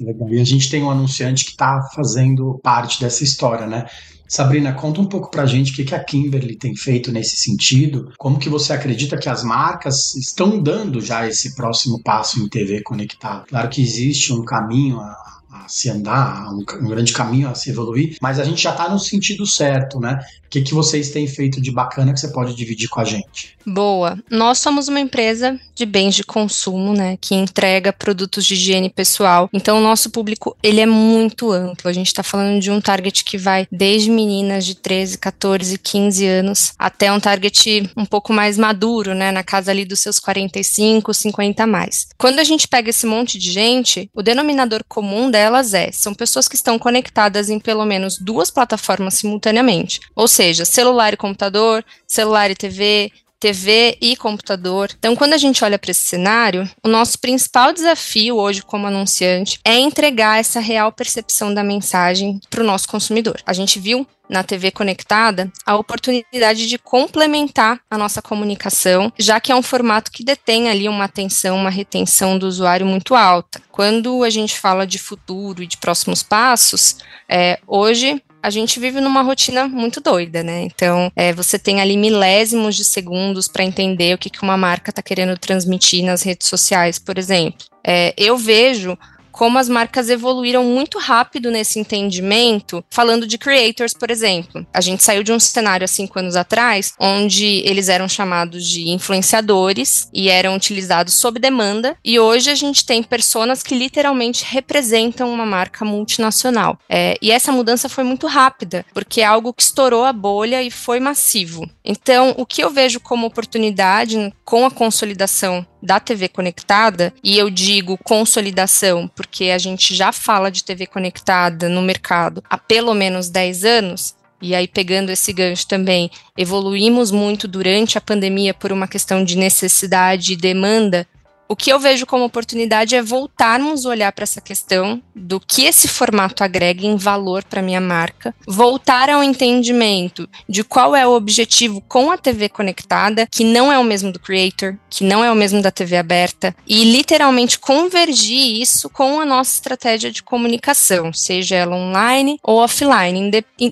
Legal. 0.00 0.28
E 0.28 0.40
a 0.40 0.44
gente 0.44 0.70
tem 0.70 0.82
um 0.82 0.90
anunciante 0.90 1.44
que 1.44 1.50
está 1.50 1.82
fazendo 1.94 2.58
parte 2.62 3.00
dessa 3.00 3.24
história, 3.24 3.66
né? 3.66 3.86
Sabrina, 4.28 4.74
conta 4.74 5.00
um 5.00 5.06
pouco 5.06 5.30
para 5.30 5.44
a 5.44 5.46
gente 5.46 5.72
o 5.72 5.74
que, 5.74 5.84
que 5.84 5.94
a 5.94 6.04
Kimberly 6.04 6.56
tem 6.56 6.76
feito 6.76 7.10
nesse 7.10 7.36
sentido, 7.38 8.12
como 8.18 8.38
que 8.38 8.50
você 8.50 8.74
acredita 8.74 9.16
que 9.16 9.28
as 9.28 9.42
marcas 9.42 10.14
estão 10.14 10.62
dando 10.62 11.00
já 11.00 11.26
esse 11.26 11.56
próximo 11.56 12.02
passo 12.02 12.38
em 12.38 12.48
TV 12.48 12.82
conectada. 12.82 13.46
Claro 13.48 13.70
que 13.70 13.80
existe 13.80 14.32
um 14.32 14.44
caminho 14.44 15.00
a 15.00 15.37
a 15.64 15.68
se 15.68 15.90
andar, 15.90 16.52
um, 16.52 16.58
um, 16.58 16.88
grande 16.88 17.12
caminho 17.12 17.48
a 17.48 17.54
se 17.54 17.70
evoluir, 17.70 18.16
mas 18.20 18.38
a 18.38 18.44
gente 18.44 18.62
já 18.62 18.70
está 18.70 18.88
no 18.88 18.98
sentido 18.98 19.46
certo, 19.46 20.00
né? 20.00 20.20
O 20.46 20.50
que, 20.50 20.62
que 20.62 20.72
vocês 20.72 21.10
têm 21.10 21.26
feito 21.26 21.60
de 21.60 21.70
bacana 21.70 22.12
que 22.14 22.18
você 22.18 22.28
pode 22.28 22.54
dividir 22.54 22.88
com 22.88 23.00
a 23.00 23.04
gente? 23.04 23.54
Boa. 23.66 24.18
Nós 24.30 24.58
somos 24.58 24.88
uma 24.88 24.98
empresa 24.98 25.60
de 25.74 25.84
bens 25.84 26.14
de 26.14 26.24
consumo, 26.24 26.94
né, 26.94 27.18
que 27.20 27.34
entrega 27.34 27.92
produtos 27.92 28.46
de 28.46 28.54
higiene 28.54 28.88
pessoal. 28.88 29.50
Então, 29.52 29.78
o 29.78 29.82
nosso 29.82 30.08
público, 30.08 30.56
ele 30.62 30.80
é 30.80 30.86
muito 30.86 31.52
amplo. 31.52 31.90
A 31.90 31.92
gente 31.92 32.06
está 32.06 32.22
falando 32.22 32.60
de 32.62 32.70
um 32.70 32.80
target 32.80 33.24
que 33.24 33.36
vai 33.36 33.68
desde 33.70 34.10
meninas 34.10 34.64
de 34.64 34.74
13, 34.74 35.18
14, 35.18 35.78
15 35.78 36.26
anos, 36.26 36.72
até 36.78 37.12
um 37.12 37.20
target 37.20 37.90
um 37.94 38.06
pouco 38.06 38.32
mais 38.32 38.56
maduro, 38.56 39.14
né, 39.14 39.30
na 39.30 39.44
casa 39.44 39.70
ali 39.70 39.84
dos 39.84 40.00
seus 40.00 40.18
45, 40.18 41.12
50 41.12 41.62
a 41.62 41.66
mais. 41.66 42.08
Quando 42.16 42.38
a 42.38 42.44
gente 42.44 42.66
pega 42.66 42.88
esse 42.88 43.06
monte 43.06 43.38
de 43.38 43.52
gente, 43.52 44.10
o 44.14 44.22
denominador 44.22 44.82
comum 44.88 45.30
delas 45.48 45.72
é, 45.72 45.90
são 45.90 46.12
pessoas 46.12 46.46
que 46.46 46.54
estão 46.54 46.78
conectadas 46.78 47.48
em 47.48 47.58
pelo 47.58 47.84
menos 47.86 48.18
duas 48.18 48.50
plataformas 48.50 49.14
simultaneamente. 49.14 50.00
Ou 50.14 50.28
seja, 50.28 50.64
celular 50.64 51.14
e 51.14 51.16
computador, 51.16 51.82
celular 52.06 52.50
e 52.50 52.54
TV, 52.54 53.10
TV 53.40 53.96
e 54.00 54.16
computador. 54.16 54.90
Então, 54.98 55.14
quando 55.14 55.32
a 55.32 55.38
gente 55.38 55.64
olha 55.64 55.78
para 55.78 55.90
esse 55.90 56.02
cenário, 56.02 56.68
o 56.82 56.88
nosso 56.88 57.18
principal 57.18 57.72
desafio 57.72 58.36
hoje 58.36 58.62
como 58.62 58.86
anunciante 58.86 59.60
é 59.64 59.78
entregar 59.78 60.40
essa 60.40 60.60
real 60.60 60.92
percepção 60.92 61.52
da 61.54 61.62
mensagem 61.62 62.40
para 62.50 62.62
o 62.62 62.66
nosso 62.66 62.88
consumidor. 62.88 63.40
A 63.46 63.52
gente 63.52 63.78
viu 63.78 64.06
na 64.28 64.42
TV 64.42 64.70
conectada 64.70 65.50
a 65.64 65.76
oportunidade 65.76 66.68
de 66.68 66.78
complementar 66.78 67.80
a 67.90 67.96
nossa 67.96 68.20
comunicação, 68.20 69.12
já 69.18 69.40
que 69.40 69.50
é 69.50 69.54
um 69.54 69.62
formato 69.62 70.12
que 70.12 70.22
detém 70.24 70.68
ali 70.68 70.88
uma 70.88 71.04
atenção, 71.04 71.56
uma 71.56 71.70
retenção 71.70 72.38
do 72.38 72.46
usuário 72.46 72.84
muito 72.84 73.14
alta. 73.14 73.62
Quando 73.70 74.22
a 74.22 74.30
gente 74.30 74.58
fala 74.58 74.86
de 74.86 74.98
futuro 74.98 75.62
e 75.62 75.66
de 75.66 75.78
próximos 75.78 76.22
passos, 76.22 76.98
é, 77.28 77.58
hoje 77.66 78.22
a 78.42 78.50
gente 78.50 78.78
vive 78.78 79.00
numa 79.00 79.22
rotina 79.22 79.66
muito 79.66 80.00
doida, 80.00 80.42
né? 80.42 80.62
Então, 80.62 81.10
é, 81.16 81.32
você 81.32 81.58
tem 81.58 81.80
ali 81.80 81.96
milésimos 81.96 82.76
de 82.76 82.84
segundos 82.84 83.48
para 83.48 83.64
entender 83.64 84.14
o 84.14 84.18
que, 84.18 84.30
que 84.30 84.42
uma 84.42 84.56
marca 84.56 84.90
está 84.90 85.02
querendo 85.02 85.36
transmitir 85.36 86.04
nas 86.04 86.22
redes 86.22 86.48
sociais, 86.48 86.98
por 86.98 87.18
exemplo. 87.18 87.66
É, 87.84 88.14
eu 88.16 88.36
vejo 88.36 88.96
como 89.38 89.56
as 89.56 89.68
marcas 89.68 90.10
evoluíram 90.10 90.64
muito 90.64 90.98
rápido 90.98 91.48
nesse 91.48 91.78
entendimento, 91.78 92.84
falando 92.90 93.24
de 93.24 93.38
creators, 93.38 93.94
por 93.94 94.10
exemplo. 94.10 94.66
A 94.74 94.80
gente 94.80 95.04
saiu 95.04 95.22
de 95.22 95.32
um 95.32 95.38
cenário 95.38 95.84
há 95.84 95.88
cinco 95.88 96.18
anos 96.18 96.34
atrás, 96.34 96.92
onde 96.98 97.62
eles 97.64 97.88
eram 97.88 98.08
chamados 98.08 98.66
de 98.66 98.88
influenciadores 98.88 100.08
e 100.12 100.28
eram 100.28 100.56
utilizados 100.56 101.14
sob 101.14 101.38
demanda, 101.38 101.96
e 102.04 102.18
hoje 102.18 102.50
a 102.50 102.54
gente 102.56 102.84
tem 102.84 103.00
personas 103.00 103.62
que 103.62 103.76
literalmente 103.76 104.44
representam 104.44 105.32
uma 105.32 105.46
marca 105.46 105.84
multinacional. 105.84 106.76
É, 106.88 107.16
e 107.22 107.30
essa 107.30 107.52
mudança 107.52 107.88
foi 107.88 108.02
muito 108.02 108.26
rápida, 108.26 108.84
porque 108.92 109.20
é 109.20 109.24
algo 109.24 109.52
que 109.52 109.62
estourou 109.62 110.04
a 110.04 110.12
bolha 110.12 110.64
e 110.64 110.70
foi 110.70 110.98
massivo. 110.98 111.70
Então, 111.84 112.34
o 112.36 112.44
que 112.44 112.60
eu 112.60 112.70
vejo 112.70 112.98
como 112.98 113.28
oportunidade 113.28 114.32
com 114.44 114.66
a 114.66 114.70
consolidação 114.70 115.64
da 115.82 116.00
TV 116.00 116.28
conectada, 116.28 117.14
e 117.22 117.38
eu 117.38 117.48
digo 117.50 117.96
consolidação 117.98 119.08
porque 119.14 119.27
a 119.52 119.58
gente 119.58 119.94
já 119.94 120.12
fala 120.12 120.50
de 120.50 120.64
TV 120.64 120.86
conectada 120.86 121.68
no 121.68 121.82
mercado 121.82 122.42
há 122.48 122.58
pelo 122.58 122.94
menos 122.94 123.28
10 123.28 123.64
anos, 123.64 124.14
e 124.40 124.54
aí, 124.54 124.68
pegando 124.68 125.10
esse 125.10 125.32
gancho 125.32 125.66
também, 125.66 126.10
evoluímos 126.36 127.10
muito 127.10 127.48
durante 127.48 127.98
a 127.98 128.00
pandemia 128.00 128.54
por 128.54 128.70
uma 128.70 128.86
questão 128.86 129.24
de 129.24 129.36
necessidade 129.36 130.32
e 130.32 130.36
demanda 130.36 131.06
o 131.48 131.56
que 131.56 131.72
eu 131.72 131.80
vejo 131.80 132.04
como 132.04 132.24
oportunidade 132.24 132.94
é 132.94 133.02
voltarmos 133.02 133.86
a 133.86 133.88
olhar 133.88 134.12
para 134.12 134.24
essa 134.24 134.40
questão 134.40 135.02
do 135.14 135.40
que 135.40 135.64
esse 135.64 135.88
formato 135.88 136.44
agrega 136.44 136.86
em 136.86 136.96
valor 136.96 137.42
para 137.42 137.62
minha 137.62 137.80
marca, 137.80 138.34
voltar 138.46 139.08
ao 139.08 139.24
entendimento 139.24 140.28
de 140.46 140.62
qual 140.62 140.94
é 140.94 141.06
o 141.06 141.12
objetivo 141.12 141.80
com 141.88 142.10
a 142.10 142.18
TV 142.18 142.50
conectada, 142.50 143.26
que 143.30 143.44
não 143.44 143.72
é 143.72 143.78
o 143.78 143.84
mesmo 143.84 144.12
do 144.12 144.20
creator, 144.20 144.76
que 144.90 145.02
não 145.04 145.24
é 145.24 145.32
o 145.32 145.34
mesmo 145.34 145.62
da 145.62 145.70
TV 145.70 145.96
aberta, 145.96 146.54
e 146.66 146.84
literalmente 146.84 147.58
convergir 147.58 148.60
isso 148.60 148.90
com 148.90 149.18
a 149.18 149.24
nossa 149.24 149.54
estratégia 149.54 150.10
de 150.10 150.22
comunicação, 150.22 151.12
seja 151.12 151.56
ela 151.56 151.74
online 151.74 152.38
ou 152.42 152.58
offline, 152.58 153.30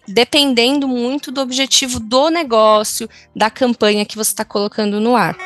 dependendo 0.09 0.88
muito 0.88 1.30
do 1.30 1.42
objetivo 1.42 2.00
do 2.00 2.30
negócio, 2.30 3.09
da 3.35 3.50
campanha 3.50 4.06
que 4.06 4.16
você 4.16 4.30
está 4.30 4.45
colocando 4.45 5.00
no 5.00 5.14
ar. 5.14 5.37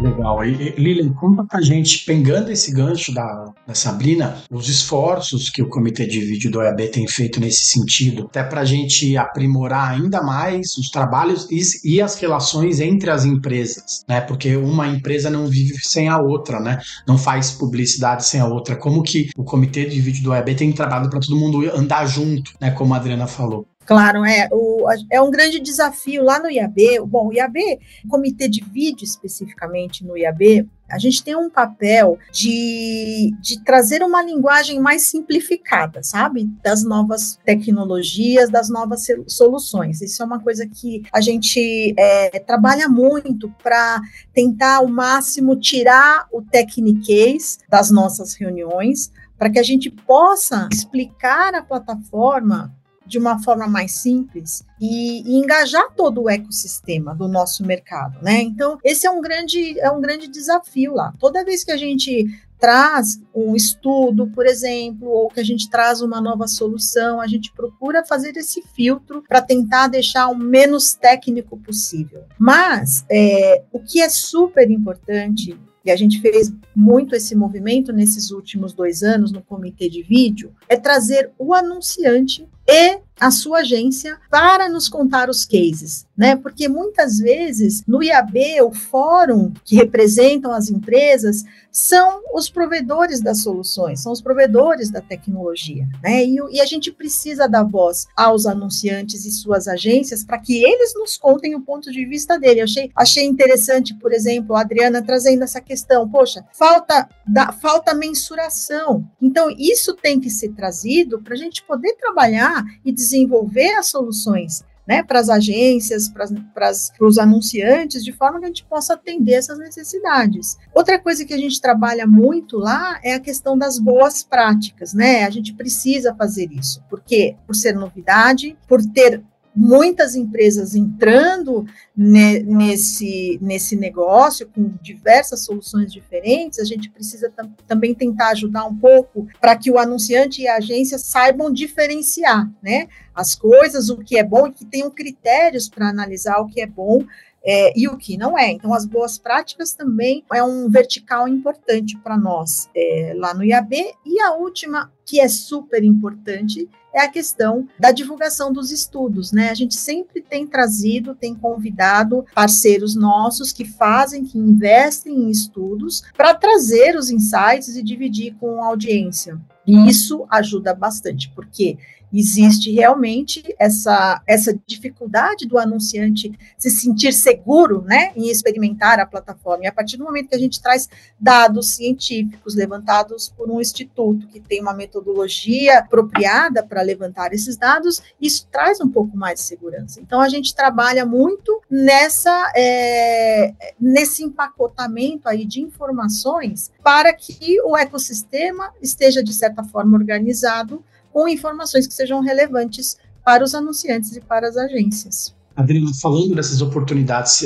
Legal. 0.00 0.44
E, 0.44 0.74
Lilian, 0.76 1.12
conta 1.14 1.44
pra 1.44 1.60
gente, 1.60 2.04
pegando 2.04 2.50
esse 2.50 2.72
gancho 2.72 3.12
da, 3.14 3.52
da 3.66 3.74
Sabrina, 3.74 4.36
os 4.50 4.68
esforços 4.68 5.48
que 5.48 5.62
o 5.62 5.68
Comitê 5.68 6.06
de 6.06 6.20
Vídeo 6.20 6.50
do 6.50 6.58
OEAB 6.58 6.88
tem 6.88 7.06
feito 7.08 7.40
nesse 7.40 7.66
sentido, 7.66 8.24
até 8.24 8.42
pra 8.42 8.64
gente 8.64 9.16
aprimorar 9.16 9.92
ainda 9.92 10.22
mais 10.22 10.76
os 10.76 10.90
trabalhos 10.90 11.48
e, 11.50 11.94
e 11.94 12.00
as 12.00 12.16
relações 12.20 12.80
entre 12.80 13.10
as 13.10 13.24
empresas, 13.24 14.04
né? 14.08 14.20
Porque 14.20 14.56
uma 14.56 14.86
empresa 14.86 15.30
não 15.30 15.46
vive 15.46 15.78
sem 15.82 16.08
a 16.08 16.20
outra, 16.20 16.60
né? 16.60 16.78
Não 17.06 17.16
faz 17.16 17.52
publicidade 17.52 18.26
sem 18.26 18.40
a 18.40 18.46
outra. 18.46 18.76
Como 18.76 19.02
que 19.02 19.30
o 19.36 19.44
Comitê 19.44 19.86
de 19.86 20.00
Vídeo 20.00 20.22
do 20.22 20.30
OEAB 20.30 20.54
tem 20.54 20.72
trabalhado 20.72 21.08
para 21.08 21.20
todo 21.20 21.36
mundo 21.36 21.68
andar 21.74 22.06
junto, 22.06 22.52
né? 22.60 22.70
Como 22.70 22.92
a 22.92 22.98
Adriana 22.98 23.26
falou. 23.26 23.66
Claro, 23.86 24.24
é, 24.24 24.48
o, 24.50 24.84
é 25.10 25.22
um 25.22 25.30
grande 25.30 25.60
desafio 25.60 26.24
lá 26.24 26.40
no 26.40 26.50
IAB. 26.50 27.00
Bom, 27.06 27.28
o 27.28 27.32
IAB, 27.32 27.78
comitê 28.08 28.48
de 28.48 28.60
vídeo 28.60 29.04
especificamente 29.04 30.04
no 30.04 30.18
IAB, 30.18 30.68
a 30.90 30.98
gente 30.98 31.22
tem 31.22 31.36
um 31.36 31.48
papel 31.48 32.18
de, 32.32 33.32
de 33.40 33.62
trazer 33.64 34.02
uma 34.02 34.22
linguagem 34.22 34.80
mais 34.80 35.02
simplificada, 35.02 36.02
sabe? 36.02 36.48
Das 36.62 36.82
novas 36.82 37.38
tecnologias, 37.44 38.50
das 38.50 38.68
novas 38.68 39.06
soluções. 39.28 40.02
Isso 40.02 40.20
é 40.20 40.26
uma 40.26 40.40
coisa 40.40 40.66
que 40.66 41.02
a 41.12 41.20
gente 41.20 41.94
é, 41.96 42.40
trabalha 42.40 42.88
muito 42.88 43.52
para 43.62 44.00
tentar 44.34 44.76
ao 44.76 44.88
máximo 44.88 45.54
tirar 45.56 46.26
o 46.32 46.42
techniquez 46.42 47.58
das 47.68 47.90
nossas 47.90 48.34
reuniões, 48.34 49.12
para 49.38 49.50
que 49.50 49.58
a 49.58 49.64
gente 49.64 49.90
possa 49.90 50.68
explicar 50.72 51.54
a 51.54 51.62
plataforma 51.62 52.74
de 53.06 53.18
uma 53.18 53.42
forma 53.42 53.66
mais 53.66 53.92
simples 53.92 54.64
e, 54.80 55.22
e, 55.22 55.36
engajar 55.36 55.92
todo 55.94 56.22
o 56.22 56.30
ecossistema 56.30 57.14
do 57.14 57.28
nosso 57.28 57.64
mercado, 57.64 58.18
né? 58.22 58.42
Então, 58.42 58.78
esse 58.84 59.06
é 59.06 59.10
um 59.10 59.20
grande, 59.20 59.78
é 59.78 59.90
um 59.90 60.00
grande 60.00 60.28
desafio 60.28 60.94
lá. 60.94 61.14
Toda 61.18 61.44
vez 61.44 61.62
que 61.62 61.70
a 61.70 61.76
gente 61.76 62.26
traz 62.58 63.20
um 63.34 63.54
estudo, 63.54 64.26
por 64.28 64.46
exemplo, 64.46 65.08
ou 65.08 65.28
que 65.28 65.40
a 65.40 65.44
gente 65.44 65.68
traz 65.68 66.00
uma 66.00 66.20
nova 66.20 66.48
solução, 66.48 67.20
a 67.20 67.26
gente 67.26 67.52
procura 67.52 68.04
fazer 68.04 68.36
esse 68.36 68.62
filtro 68.74 69.22
para 69.28 69.42
tentar 69.42 69.88
deixar 69.88 70.28
o 70.28 70.36
menos 70.36 70.94
técnico 70.94 71.58
possível. 71.58 72.24
Mas 72.38 73.04
é, 73.10 73.62
o 73.72 73.78
que 73.78 74.00
é 74.00 74.08
super 74.08 74.70
importante 74.70 75.56
e 75.86 75.90
a 75.90 75.96
gente 75.96 76.20
fez 76.20 76.52
muito 76.74 77.14
esse 77.14 77.36
movimento 77.36 77.92
nesses 77.92 78.32
últimos 78.32 78.72
dois 78.72 79.04
anos 79.04 79.30
no 79.30 79.40
comitê 79.40 79.88
de 79.88 80.02
vídeo, 80.02 80.52
é 80.68 80.76
trazer 80.76 81.30
o 81.38 81.54
anunciante 81.54 82.44
e 82.68 83.00
a 83.18 83.30
sua 83.30 83.60
agência 83.60 84.18
para 84.30 84.68
nos 84.68 84.88
contar 84.88 85.30
os 85.30 85.44
cases, 85.44 86.06
né? 86.16 86.36
Porque 86.36 86.68
muitas 86.68 87.18
vezes 87.18 87.82
no 87.86 88.02
IAB, 88.02 88.60
o 88.62 88.72
fórum 88.72 89.52
que 89.64 89.74
representam 89.74 90.52
as 90.52 90.68
empresas 90.68 91.44
são 91.72 92.22
os 92.32 92.48
provedores 92.48 93.20
das 93.20 93.42
soluções, 93.42 94.02
são 94.02 94.12
os 94.12 94.20
provedores 94.20 94.90
da 94.90 95.00
tecnologia, 95.00 95.86
né? 96.02 96.24
E, 96.24 96.36
e 96.52 96.60
a 96.60 96.66
gente 96.66 96.92
precisa 96.92 97.48
dar 97.48 97.64
voz 97.64 98.06
aos 98.14 98.46
anunciantes 98.46 99.24
e 99.24 99.30
suas 99.30 99.66
agências 99.66 100.22
para 100.22 100.38
que 100.38 100.62
eles 100.62 100.94
nos 100.94 101.16
contem 101.16 101.54
o 101.54 101.60
ponto 101.60 101.90
de 101.90 102.04
vista 102.04 102.38
dele. 102.38 102.60
Eu 102.60 102.64
achei, 102.64 102.90
achei 102.94 103.24
interessante, 103.24 103.94
por 103.94 104.12
exemplo, 104.12 104.54
a 104.54 104.60
Adriana 104.60 105.02
trazendo 105.02 105.42
essa 105.42 105.60
questão, 105.60 106.08
poxa, 106.08 106.44
falta 106.52 107.08
da, 107.26 107.50
falta 107.52 107.94
mensuração. 107.94 109.06
Então, 109.20 109.50
isso 109.50 109.94
tem 109.94 110.20
que 110.20 110.30
ser 110.30 110.52
trazido 110.52 111.20
para 111.22 111.34
a 111.34 111.38
gente 111.38 111.62
poder 111.62 111.94
trabalhar 111.94 112.55
e 112.84 112.92
desenvolver 112.92 113.74
as 113.74 113.88
soluções 113.88 114.64
né, 114.86 115.02
para 115.02 115.18
as 115.18 115.28
agências, 115.28 116.08
para 116.08 116.70
os 117.00 117.18
anunciantes, 117.18 118.04
de 118.04 118.12
forma 118.12 118.38
que 118.38 118.44
a 118.44 118.48
gente 118.48 118.64
possa 118.64 118.94
atender 118.94 119.32
essas 119.32 119.58
necessidades. 119.58 120.56
Outra 120.72 120.98
coisa 120.98 121.24
que 121.24 121.34
a 121.34 121.38
gente 121.38 121.60
trabalha 121.60 122.06
muito 122.06 122.58
lá 122.58 123.00
é 123.02 123.14
a 123.14 123.20
questão 123.20 123.58
das 123.58 123.78
boas 123.78 124.22
práticas, 124.22 124.94
né? 124.94 125.24
A 125.24 125.30
gente 125.30 125.52
precisa 125.54 126.14
fazer 126.14 126.48
isso, 126.52 126.82
porque 126.88 127.36
por 127.46 127.56
ser 127.56 127.74
novidade, 127.74 128.56
por 128.68 128.80
ter 128.84 129.22
muitas 129.56 130.14
empresas 130.14 130.74
entrando 130.74 131.64
ne, 131.96 132.40
nesse, 132.40 133.38
nesse 133.40 133.74
negócio 133.74 134.46
com 134.48 134.74
diversas 134.82 135.40
soluções 135.40 135.90
diferentes, 135.90 136.58
a 136.58 136.64
gente 136.64 136.90
precisa 136.90 137.32
tam, 137.34 137.50
também 137.66 137.94
tentar 137.94 138.28
ajudar 138.28 138.66
um 138.66 138.76
pouco 138.76 139.26
para 139.40 139.56
que 139.56 139.70
o 139.70 139.78
anunciante 139.78 140.42
e 140.42 140.48
a 140.48 140.56
agência 140.56 140.98
saibam 140.98 141.50
diferenciar 141.50 142.50
né, 142.62 142.88
as 143.14 143.34
coisas, 143.34 143.88
o 143.88 143.96
que 143.96 144.18
é 144.18 144.22
bom 144.22 144.46
e 144.46 144.52
que 144.52 144.66
tenham 144.66 144.90
critérios 144.90 145.70
para 145.70 145.88
analisar 145.88 146.38
o 146.38 146.46
que 146.46 146.60
é 146.60 146.66
bom 146.66 147.02
é, 147.46 147.72
e 147.78 147.86
o 147.86 147.96
que 147.96 148.16
não 148.16 148.36
é. 148.36 148.50
Então, 148.50 148.74
as 148.74 148.84
boas 148.84 149.16
práticas 149.16 149.72
também 149.72 150.24
é 150.32 150.42
um 150.42 150.68
vertical 150.68 151.28
importante 151.28 151.96
para 151.98 152.18
nós 152.18 152.68
é, 152.74 153.14
lá 153.16 153.32
no 153.32 153.44
IAB. 153.44 153.72
E 154.04 154.20
a 154.20 154.32
última, 154.34 154.92
que 155.04 155.20
é 155.20 155.28
super 155.28 155.84
importante, 155.84 156.68
é 156.92 157.02
a 157.02 157.08
questão 157.08 157.68
da 157.78 157.92
divulgação 157.92 158.52
dos 158.52 158.72
estudos, 158.72 159.30
né? 159.30 159.50
A 159.50 159.54
gente 159.54 159.74
sempre 159.74 160.22
tem 160.22 160.46
trazido, 160.46 161.14
tem 161.14 161.34
convidado 161.34 162.24
parceiros 162.34 162.96
nossos 162.96 163.52
que 163.52 163.66
fazem, 163.66 164.24
que 164.24 164.38
investem 164.38 165.14
em 165.14 165.30
estudos 165.30 166.02
para 166.16 166.34
trazer 166.34 166.96
os 166.96 167.10
insights 167.10 167.76
e 167.76 167.82
dividir 167.82 168.34
com 168.40 168.62
a 168.62 168.66
audiência. 168.66 169.38
E 169.66 169.88
isso 169.88 170.24
ajuda 170.30 170.72
bastante, 170.72 171.30
porque 171.34 171.76
existe 172.12 172.70
realmente 172.72 173.42
essa, 173.58 174.22
essa 174.26 174.58
dificuldade 174.66 175.46
do 175.46 175.58
anunciante 175.58 176.32
se 176.56 176.70
sentir 176.70 177.12
seguro 177.12 177.82
né, 177.82 178.12
em 178.16 178.28
experimentar 178.28 178.98
a 178.98 179.06
plataforma. 179.06 179.64
E 179.64 179.66
a 179.66 179.72
partir 179.72 179.96
do 179.96 180.04
momento 180.04 180.28
que 180.28 180.34
a 180.34 180.38
gente 180.38 180.60
traz 180.60 180.88
dados 181.18 181.70
científicos 181.70 182.54
levantados 182.54 183.28
por 183.28 183.50
um 183.50 183.60
instituto 183.60 184.26
que 184.28 184.40
tem 184.40 184.60
uma 184.60 184.74
metodologia 184.74 185.78
apropriada 185.78 186.62
para 186.62 186.82
levantar 186.82 187.32
esses 187.32 187.56
dados, 187.56 188.02
isso 188.20 188.46
traz 188.50 188.80
um 188.80 188.88
pouco 188.88 189.16
mais 189.16 189.40
de 189.40 189.46
segurança. 189.46 190.00
Então, 190.00 190.20
a 190.20 190.28
gente 190.28 190.54
trabalha 190.54 191.04
muito 191.04 191.60
nessa, 191.70 192.52
é, 192.56 193.54
nesse 193.80 194.22
empacotamento 194.22 195.28
aí 195.28 195.44
de 195.44 195.60
informações 195.60 196.70
para 196.82 197.12
que 197.12 197.60
o 197.62 197.76
ecossistema 197.76 198.72
esteja, 198.80 199.22
de 199.22 199.32
certa 199.32 199.64
forma, 199.64 199.96
organizado 199.96 200.82
com 201.16 201.26
informações 201.26 201.86
que 201.86 201.94
sejam 201.94 202.20
relevantes 202.20 202.98
para 203.24 203.42
os 203.42 203.54
anunciantes 203.54 204.14
e 204.14 204.20
para 204.20 204.46
as 204.46 204.54
agências. 204.58 205.34
Adriana, 205.56 205.90
falando 205.94 206.34
dessas 206.34 206.60
oportunidades, 206.60 207.38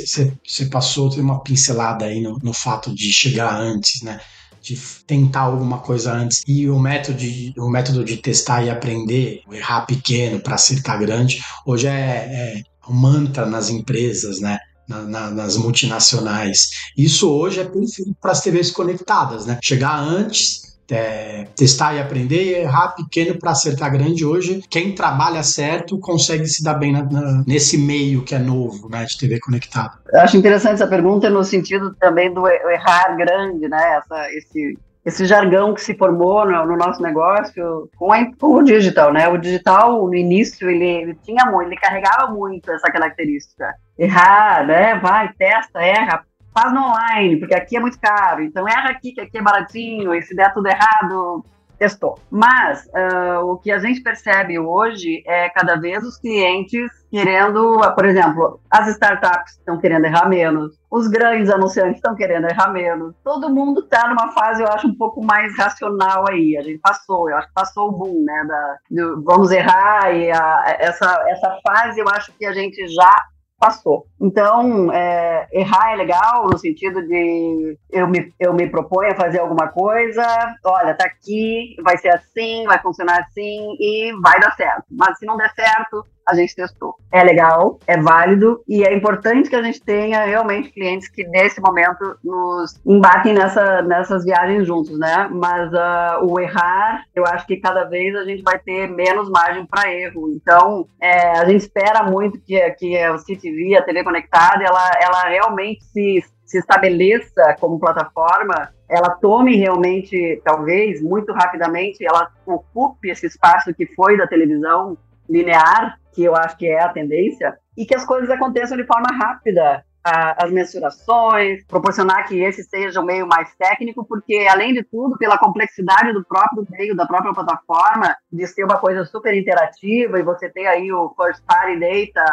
você 0.45 0.67
passou, 0.67 1.09
tem 1.09 1.21
uma 1.21 1.41
pincelada 1.41 2.07
aí 2.07 2.21
no, 2.21 2.37
no 2.43 2.53
fato 2.53 2.93
de 2.93 3.13
chegar 3.13 3.55
antes, 3.61 4.03
né? 4.03 4.21
de 4.61 4.77
tentar 5.07 5.43
alguma 5.43 5.79
coisa 5.79 6.13
antes 6.13 6.43
e 6.49 6.69
o 6.69 6.81
método 6.81 7.17
de, 7.17 7.55
o 7.57 7.71
método 7.71 8.05
de 8.05 8.17
testar 8.17 8.65
e 8.65 8.71
aprender, 8.71 9.43
errar 9.53 9.87
pequeno 9.87 10.41
para 10.41 10.57
acertar 10.57 10.99
grande, 10.99 11.41
hoje 11.65 11.87
é, 11.87 11.93
é 11.93 12.63
um 12.89 12.93
mantra 12.93 13.47
nas 13.47 13.71
empresas, 13.71 14.41
né? 14.41 14.59
Na, 14.89 15.03
na, 15.03 15.31
nas 15.31 15.57
multinacionais. 15.57 16.71
Isso 16.99 17.31
hoje 17.31 17.61
é 17.61 17.65
perfeito 17.65 18.17
para 18.21 18.33
as 18.33 18.43
TVs 18.43 18.73
conectadas, 18.73 19.47
né? 19.47 19.61
Chegar 19.63 19.97
antes 19.97 20.70
é, 20.91 21.47
testar 21.57 21.95
e 21.95 22.01
aprender, 22.01 22.61
errar 22.61 22.95
pequeno 22.95 23.39
para 23.39 23.53
acertar 23.53 23.93
grande. 23.93 24.25
Hoje, 24.25 24.63
quem 24.69 24.95
trabalha 24.95 25.43
certo 25.43 25.99
consegue 25.99 26.47
se 26.47 26.63
dar 26.63 26.75
bem 26.75 26.93
na, 26.93 27.03
na, 27.03 27.45
nesse 27.47 27.79
meio 27.79 28.23
que 28.25 28.35
é 28.35 28.39
novo, 28.39 28.89
né, 28.89 29.05
de 29.05 29.19
TV 29.19 29.39
conectada. 29.41 29.93
Acho 30.15 30.37
interessante 30.37 30.75
essa 30.75 30.87
pergunta 30.87 31.31
no 31.31 31.45
sentido 31.45 31.95
também 31.95 32.33
do 32.33 32.47
errar 32.47 33.17
grande, 33.17 33.69
né, 33.69 33.99
essa, 33.99 34.33
esse 34.33 34.79
esse 35.05 35.25
jargão 35.25 35.73
que 35.73 35.81
se 35.81 35.95
formou 35.95 36.45
no, 36.45 36.67
no 36.67 36.77
nosso 36.77 37.03
negócio 37.03 37.89
com, 37.97 38.13
a, 38.13 38.25
com, 38.37 38.57
o 38.57 38.63
digital, 38.63 39.13
né? 39.13 39.29
O 39.29 39.39
digital 39.39 40.07
no 40.07 40.15
início 40.15 40.69
ele, 40.69 40.85
ele 40.85 41.15
tinha 41.23 41.47
muito, 41.47 41.69
ele 41.69 41.77
carregava 41.77 42.31
muito 42.31 42.71
essa 42.71 42.91
característica. 42.93 43.75
Errar, 43.99 44.67
né? 44.67 44.97
Vai, 44.97 45.33
testa, 45.33 45.83
erra, 45.83 46.23
faz 46.53 46.73
no 46.73 46.81
online, 46.81 47.39
porque 47.39 47.55
aqui 47.55 47.77
é 47.77 47.81
muito 47.81 47.99
caro. 48.01 48.43
Então 48.43 48.69
erra 48.69 48.91
aqui, 48.91 49.13
que 49.13 49.21
aqui 49.21 49.39
é 49.39 49.43
baratinho, 49.43 50.15
e 50.15 50.23
se 50.23 50.35
der 50.35 50.53
tudo 50.53 50.67
errado, 50.67 51.45
testou. 51.81 52.19
Mas 52.31 52.87
uh, 52.89 53.45
o 53.47 53.57
que 53.57 53.73
a 53.73 53.79
gente 53.79 54.03
percebe 54.03 54.59
hoje 54.59 55.23
é 55.27 55.49
cada 55.49 55.77
vez 55.77 56.05
os 56.05 56.19
clientes 56.19 56.93
querendo, 57.11 57.81
por 57.95 58.05
exemplo, 58.05 58.61
as 58.71 58.87
startups 58.89 59.55
estão 59.55 59.79
querendo 59.79 60.05
errar 60.05 60.29
menos, 60.29 60.79
os 60.91 61.09
grandes 61.09 61.51
anunciantes 61.51 61.97
estão 61.97 62.15
querendo 62.15 62.49
errar 62.49 62.71
menos. 62.71 63.17
Todo 63.25 63.49
mundo 63.49 63.81
está 63.81 64.07
numa 64.09 64.31
fase, 64.33 64.63
eu 64.63 64.69
acho, 64.69 64.87
um 64.87 64.95
pouco 64.95 65.25
mais 65.25 65.57
racional 65.57 66.25
aí. 66.29 66.57
A 66.57 66.63
gente 66.63 66.79
passou, 66.79 67.31
eu 67.31 67.37
acho 67.37 67.49
que 67.49 67.55
passou 67.55 67.89
o 67.89 67.93
boom, 67.93 68.25
né? 68.25 68.45
Da, 68.47 68.77
do, 68.91 69.23
vamos 69.25 69.51
errar 69.51 70.13
e 70.13 70.31
a, 70.31 70.77
essa, 70.79 71.25
essa 71.29 71.59
fase 71.67 71.99
eu 71.99 72.09
acho 72.11 72.33
que 72.39 72.45
a 72.45 72.53
gente 72.53 72.87
já 72.89 73.13
passou. 73.61 74.07
Então, 74.19 74.91
é, 74.91 75.47
errar 75.53 75.93
é 75.93 75.97
legal 75.97 76.49
no 76.51 76.57
sentido 76.57 77.07
de 77.07 77.77
eu 77.91 78.09
me, 78.09 78.33
eu 78.41 78.55
me 78.55 78.67
proponho 78.67 79.13
a 79.13 79.15
fazer 79.15 79.39
alguma 79.39 79.69
coisa, 79.69 80.25
olha, 80.65 80.95
tá 80.95 81.05
aqui, 81.05 81.77
vai 81.85 81.99
ser 81.99 82.09
assim, 82.09 82.65
vai 82.65 82.81
funcionar 82.81 83.21
assim 83.21 83.77
e 83.79 84.13
vai 84.23 84.41
dar 84.41 84.57
certo. 84.57 84.85
Mas 84.91 85.19
se 85.19 85.27
não 85.27 85.37
der 85.37 85.53
certo, 85.55 86.03
a 86.27 86.35
gente 86.35 86.55
testou. 86.55 86.95
É 87.13 87.23
legal, 87.23 87.79
é 87.87 87.97
válido 88.01 88.63
e 88.69 88.85
é 88.85 88.95
importante 88.95 89.51
que 89.51 89.57
a 89.57 89.63
gente 89.63 89.81
tenha 89.83 90.25
realmente 90.25 90.71
clientes 90.71 91.09
que 91.09 91.25
nesse 91.25 91.61
momento 91.61 92.17
nos 92.23 92.81
embarquem 92.87 93.35
nessa, 93.35 93.83
nessas 93.83 94.25
viagens 94.25 94.67
juntos, 94.67 94.99
né? 94.99 95.29
Mas 95.31 95.73
uh, 95.73 96.25
o 96.25 96.39
errar, 96.39 97.05
eu 97.15 97.27
acho 97.27 97.47
que 97.47 97.57
cada 97.57 97.85
vez 97.85 98.15
a 98.15 98.25
gente 98.25 98.43
vai 98.43 98.59
ter 98.59 98.89
menos 98.89 99.29
margem 99.29 99.67
para 99.67 99.93
erro. 99.93 100.31
Então, 100.31 100.87
é, 101.01 101.39
a 101.39 101.45
gente 101.45 101.61
espera 101.61 102.05
muito 102.05 102.41
que, 102.41 102.59
que 102.73 103.09
o 103.09 103.19
CTV, 103.19 103.77
a 103.77 103.83
TV 103.83 104.05
conectada, 104.05 104.63
ela, 104.63 104.91
ela 105.01 105.23
realmente 105.29 105.85
se 105.85 106.23
se 106.51 106.59
estabeleça 106.59 107.55
como 107.61 107.79
plataforma, 107.79 108.73
ela 108.89 109.11
tome 109.11 109.55
realmente, 109.55 110.43
talvez, 110.45 111.01
muito 111.01 111.33
rapidamente, 111.33 112.05
ela 112.05 112.29
ocupe 112.45 113.09
esse 113.09 113.25
espaço 113.25 113.73
que 113.73 113.87
foi 113.95 114.17
da 114.17 114.27
televisão 114.27 114.99
linear 115.31 115.99
que 116.13 116.25
eu 116.25 116.35
acho 116.35 116.57
que 116.57 116.67
é 116.67 116.83
a 116.83 116.89
tendência, 116.89 117.57
e 117.77 117.87
que 117.87 117.95
as 117.95 118.05
coisas 118.05 118.29
aconteçam 118.31 118.77
de 118.77 118.85
forma 118.85 119.09
rápida. 119.17 119.85
as 120.03 120.51
mensurações, 120.51 121.63
proporcionar 121.67 122.27
que 122.27 122.41
esse 122.41 122.65
seja 122.65 123.01
um 123.01 123.05
meio 123.05 123.27
mais 123.27 123.55
técnico, 123.57 124.03
porque, 124.03 124.47
além 124.51 124.73
de 124.73 124.83
tudo, 124.83 125.19
pela 125.19 125.37
complexidade 125.37 126.15
do 126.15 126.25
próprio 126.25 126.67
meio, 126.71 126.97
da 126.97 127.07
própria 127.07 127.35
plataforma, 127.35 128.17
de 128.33 128.47
ser 128.47 128.65
uma 128.65 128.79
coisa 128.79 129.05
super 129.05 129.35
interativa, 129.35 130.19
e 130.19 130.23
você 130.23 130.49
ter 130.49 130.67
aí 130.67 130.91
o 130.91 131.15
first 131.15 131.45
party 131.47 131.79
data, 131.79 132.25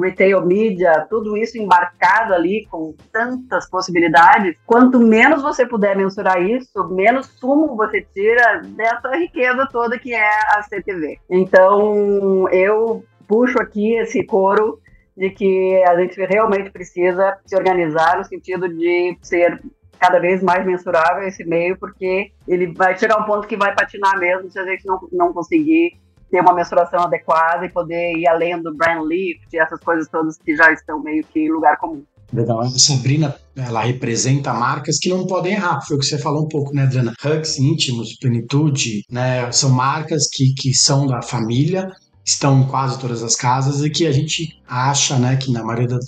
retail 0.00 0.44
media, 0.44 1.06
tudo 1.08 1.36
isso 1.36 1.58
embarcado 1.58 2.34
ali 2.34 2.66
com 2.70 2.94
tantas 3.12 3.68
possibilidades, 3.68 4.56
quanto 4.66 5.00
menos 5.00 5.42
você 5.42 5.66
puder 5.66 5.96
mensurar 5.96 6.42
isso, 6.42 6.88
menos 6.88 7.26
sumo 7.38 7.76
você 7.76 8.06
tira 8.14 8.62
dessa 8.76 9.16
riqueza 9.16 9.68
toda 9.70 9.98
que 9.98 10.14
é 10.14 10.30
a 10.56 10.62
CTV. 10.62 11.18
Então, 11.30 12.48
eu 12.50 13.04
puxo 13.26 13.60
aqui 13.60 13.94
esse 13.94 14.24
coro 14.24 14.80
de 15.16 15.30
que 15.30 15.82
a 15.84 16.00
gente 16.00 16.18
realmente 16.24 16.70
precisa 16.70 17.36
se 17.44 17.56
organizar 17.56 18.18
no 18.18 18.24
sentido 18.24 18.68
de 18.68 19.18
ser 19.20 19.60
cada 19.98 20.20
vez 20.20 20.42
mais 20.42 20.64
mensurável 20.64 21.26
esse 21.26 21.44
meio, 21.44 21.76
porque 21.76 22.30
ele 22.46 22.72
vai 22.72 22.96
chegar 22.96 23.18
um 23.18 23.24
ponto 23.24 23.48
que 23.48 23.56
vai 23.56 23.74
patinar 23.74 24.18
mesmo 24.18 24.48
se 24.50 24.58
a 24.58 24.64
gente 24.64 24.86
não, 24.86 25.00
não 25.10 25.32
conseguir 25.32 25.98
ter 26.30 26.40
uma 26.40 26.54
mensuração 26.54 27.00
adequada 27.00 27.66
e 27.66 27.68
poder 27.70 28.12
ir 28.16 28.28
além 28.28 28.60
do 28.62 28.74
brand 28.74 29.04
lift 29.06 29.46
e 29.52 29.58
essas 29.58 29.80
coisas 29.80 30.08
todas 30.08 30.36
que 30.38 30.56
já 30.56 30.72
estão 30.72 31.02
meio 31.02 31.24
que 31.24 31.40
em 31.40 31.50
lugar 31.50 31.76
comum. 31.78 32.04
Legal. 32.32 32.60
A 32.60 32.68
Sabrina, 32.68 33.34
ela 33.56 33.82
representa 33.82 34.52
marcas 34.52 34.98
que 34.98 35.08
não 35.08 35.26
podem 35.26 35.54
errar. 35.54 35.80
Foi 35.86 35.96
o 35.96 36.00
que 36.00 36.04
você 36.04 36.18
falou 36.18 36.44
um 36.44 36.48
pouco, 36.48 36.74
né, 36.74 36.82
Adriana? 36.82 37.14
Hugs 37.24 37.58
íntimos, 37.58 38.16
plenitude, 38.18 39.02
né? 39.10 39.50
São 39.50 39.70
marcas 39.70 40.28
que, 40.30 40.52
que 40.54 40.74
são 40.74 41.06
da 41.06 41.22
família 41.22 41.90
estão 42.28 42.60
em 42.60 42.66
quase 42.66 42.98
todas 42.98 43.22
as 43.22 43.34
casas 43.34 43.82
e 43.82 43.88
que 43.88 44.06
a 44.06 44.12
gente 44.12 44.60
acha, 44.68 45.18
né, 45.18 45.36
que 45.36 45.50
na 45.50 45.64
maioria 45.64 45.98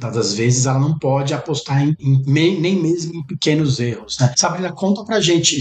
das 0.00 0.34
vezes 0.34 0.64
ela 0.64 0.78
não 0.78 0.98
pode 0.98 1.34
apostar 1.34 1.82
em, 1.82 1.94
em 2.00 2.22
nem 2.26 2.80
mesmo 2.80 3.14
em 3.14 3.26
pequenos 3.26 3.78
erros, 3.78 4.18
né? 4.18 4.32
Sabrina, 4.36 4.72
conta 4.72 5.04
pra 5.04 5.20
gente 5.20 5.60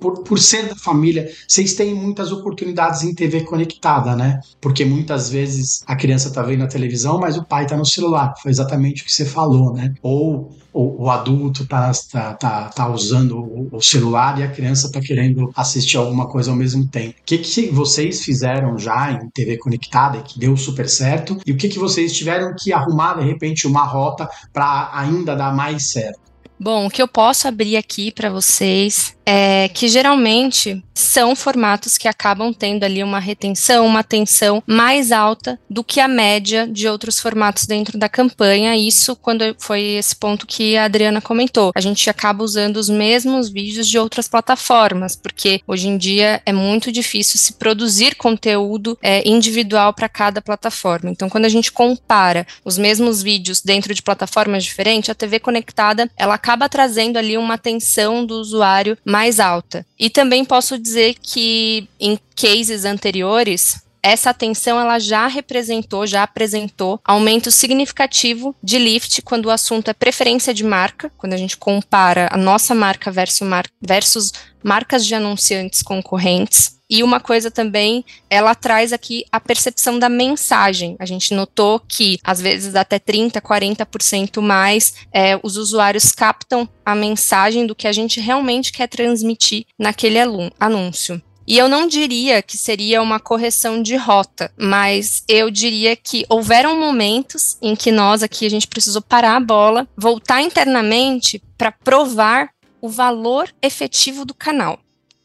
Por, 0.00 0.22
por 0.22 0.38
ser 0.38 0.68
da 0.68 0.76
família, 0.76 1.30
vocês 1.46 1.74
têm 1.74 1.94
muitas 1.94 2.32
oportunidades 2.32 3.02
em 3.02 3.14
TV 3.14 3.42
conectada, 3.42 4.14
né? 4.16 4.40
Porque 4.60 4.84
muitas 4.84 5.28
vezes 5.30 5.82
a 5.86 5.96
criança 5.96 6.32
tá 6.32 6.42
vendo 6.42 6.64
a 6.64 6.68
televisão, 6.68 7.18
mas 7.18 7.36
o 7.36 7.44
pai 7.44 7.66
tá 7.66 7.76
no 7.76 7.84
celular. 7.84 8.34
Foi 8.42 8.50
exatamente 8.50 9.02
o 9.02 9.04
que 9.04 9.12
você 9.12 9.24
falou, 9.24 9.72
né? 9.72 9.94
Ou 10.02 10.50
o, 10.72 11.04
o 11.04 11.10
adulto 11.10 11.66
tá, 11.66 11.92
tá, 12.10 12.34
tá, 12.34 12.68
tá 12.70 12.88
usando 12.88 13.38
o, 13.38 13.68
o, 13.72 13.82
celular 13.82 14.38
e 14.40 14.42
a 14.42 14.50
criança 14.50 14.90
tá 14.90 15.00
querendo 15.00 15.50
assistir 15.54 15.96
alguma 15.96 16.26
coisa 16.26 16.50
ao 16.50 16.56
mesmo 16.56 16.86
tempo. 16.86 17.10
O 17.20 17.24
que, 17.24 17.38
que 17.38 17.70
vocês 17.70 18.22
fizeram 18.22 18.78
já 18.78 19.12
em 19.12 19.28
TV 19.30 19.58
conectada 19.58 20.18
e 20.18 20.22
que 20.22 20.38
deu 20.38 20.56
super 20.56 20.88
certo? 20.88 21.38
E 21.46 21.52
o 21.52 21.56
que, 21.56 21.68
que 21.68 21.78
vocês 21.78 22.12
tiveram 22.12 22.54
que 22.58 22.72
arrumar, 22.72 23.14
de 23.14 23.24
repente, 23.24 23.66
uma 23.66 23.84
rota 23.84 24.28
para 24.52 24.90
ainda 24.94 25.36
dar 25.36 25.54
mais 25.54 25.90
certo? 25.90 26.21
Bom, 26.62 26.86
o 26.86 26.90
que 26.90 27.02
eu 27.02 27.08
posso 27.08 27.48
abrir 27.48 27.76
aqui 27.76 28.12
para 28.12 28.30
vocês 28.30 29.16
é 29.26 29.68
que 29.68 29.88
geralmente 29.88 30.82
são 30.94 31.34
formatos 31.34 31.96
que 31.96 32.08
acabam 32.08 32.52
tendo 32.52 32.84
ali 32.84 33.02
uma 33.02 33.18
retenção, 33.18 33.86
uma 33.86 34.00
atenção 34.00 34.62
mais 34.66 35.10
alta 35.10 35.58
do 35.68 35.82
que 35.82 36.00
a 36.00 36.08
média 36.08 36.66
de 36.66 36.88
outros 36.88 37.18
formatos 37.18 37.66
dentro 37.66 37.98
da 37.98 38.08
campanha. 38.08 38.76
Isso 38.76 39.16
quando 39.16 39.54
foi 39.58 39.80
esse 39.80 40.14
ponto 40.14 40.46
que 40.46 40.76
a 40.76 40.84
Adriana 40.84 41.20
comentou. 41.20 41.72
A 41.74 41.80
gente 41.80 42.08
acaba 42.08 42.44
usando 42.44 42.76
os 42.76 42.88
mesmos 42.88 43.48
vídeos 43.48 43.88
de 43.88 43.98
outras 43.98 44.28
plataformas, 44.28 45.16
porque 45.16 45.60
hoje 45.66 45.88
em 45.88 45.96
dia 45.96 46.42
é 46.44 46.52
muito 46.52 46.92
difícil 46.92 47.38
se 47.38 47.54
produzir 47.54 48.14
conteúdo 48.16 48.98
é, 49.02 49.26
individual 49.28 49.92
para 49.92 50.08
cada 50.08 50.42
plataforma. 50.42 51.10
Então, 51.10 51.28
quando 51.28 51.44
a 51.44 51.48
gente 51.48 51.72
compara 51.72 52.46
os 52.64 52.76
mesmos 52.78 53.22
vídeos 53.22 53.60
dentro 53.60 53.94
de 53.94 54.02
plataformas 54.02 54.64
diferentes, 54.64 55.10
a 55.10 55.14
TV 55.14 55.38
conectada 55.38 56.10
ela 56.16 56.34
acaba 56.34 56.51
trazendo 56.68 57.16
ali 57.16 57.36
uma 57.36 57.54
atenção 57.54 58.24
do 58.24 58.34
usuário 58.34 58.96
mais 59.04 59.40
alta. 59.40 59.86
E 59.98 60.10
também 60.10 60.44
posso 60.44 60.78
dizer 60.78 61.16
que 61.20 61.88
em 61.98 62.18
cases 62.36 62.84
anteriores, 62.84 63.82
essa 64.02 64.30
atenção 64.30 64.80
ela 64.80 64.98
já 64.98 65.28
representou, 65.28 66.06
já 66.06 66.24
apresentou 66.24 67.00
aumento 67.04 67.50
significativo 67.50 68.54
de 68.62 68.78
lift 68.78 69.22
quando 69.22 69.46
o 69.46 69.50
assunto 69.50 69.88
é 69.88 69.94
preferência 69.94 70.52
de 70.52 70.64
marca, 70.64 71.10
quando 71.16 71.34
a 71.34 71.36
gente 71.36 71.56
compara 71.56 72.28
a 72.32 72.36
nossa 72.36 72.74
marca 72.74 73.12
versus, 73.12 73.46
mar 73.46 73.66
versus 73.80 74.32
marcas 74.62 75.06
de 75.06 75.14
anunciantes 75.14 75.82
concorrentes. 75.82 76.81
E 76.92 77.02
uma 77.02 77.20
coisa 77.20 77.50
também, 77.50 78.04
ela 78.28 78.54
traz 78.54 78.92
aqui 78.92 79.24
a 79.32 79.40
percepção 79.40 79.98
da 79.98 80.10
mensagem. 80.10 80.94
A 80.98 81.06
gente 81.06 81.32
notou 81.32 81.80
que, 81.80 82.18
às 82.22 82.38
vezes, 82.38 82.74
até 82.74 82.98
30%, 82.98 83.40
40% 83.40 84.42
mais, 84.42 84.92
é, 85.10 85.40
os 85.42 85.56
usuários 85.56 86.12
captam 86.12 86.68
a 86.84 86.94
mensagem 86.94 87.66
do 87.66 87.74
que 87.74 87.88
a 87.88 87.92
gente 87.92 88.20
realmente 88.20 88.70
quer 88.70 88.88
transmitir 88.88 89.64
naquele 89.78 90.18
anúncio. 90.60 91.22
E 91.46 91.56
eu 91.56 91.66
não 91.66 91.86
diria 91.86 92.42
que 92.42 92.58
seria 92.58 93.00
uma 93.00 93.18
correção 93.18 93.82
de 93.82 93.96
rota, 93.96 94.52
mas 94.54 95.24
eu 95.26 95.50
diria 95.50 95.96
que 95.96 96.26
houveram 96.28 96.78
momentos 96.78 97.56
em 97.62 97.74
que 97.74 97.90
nós 97.90 98.22
aqui 98.22 98.44
a 98.44 98.50
gente 98.50 98.68
precisou 98.68 99.00
parar 99.00 99.36
a 99.36 99.40
bola, 99.40 99.88
voltar 99.96 100.42
internamente 100.42 101.42
para 101.56 101.72
provar 101.72 102.50
o 102.82 102.88
valor 102.90 103.48
efetivo 103.62 104.26
do 104.26 104.34
canal 104.34 104.78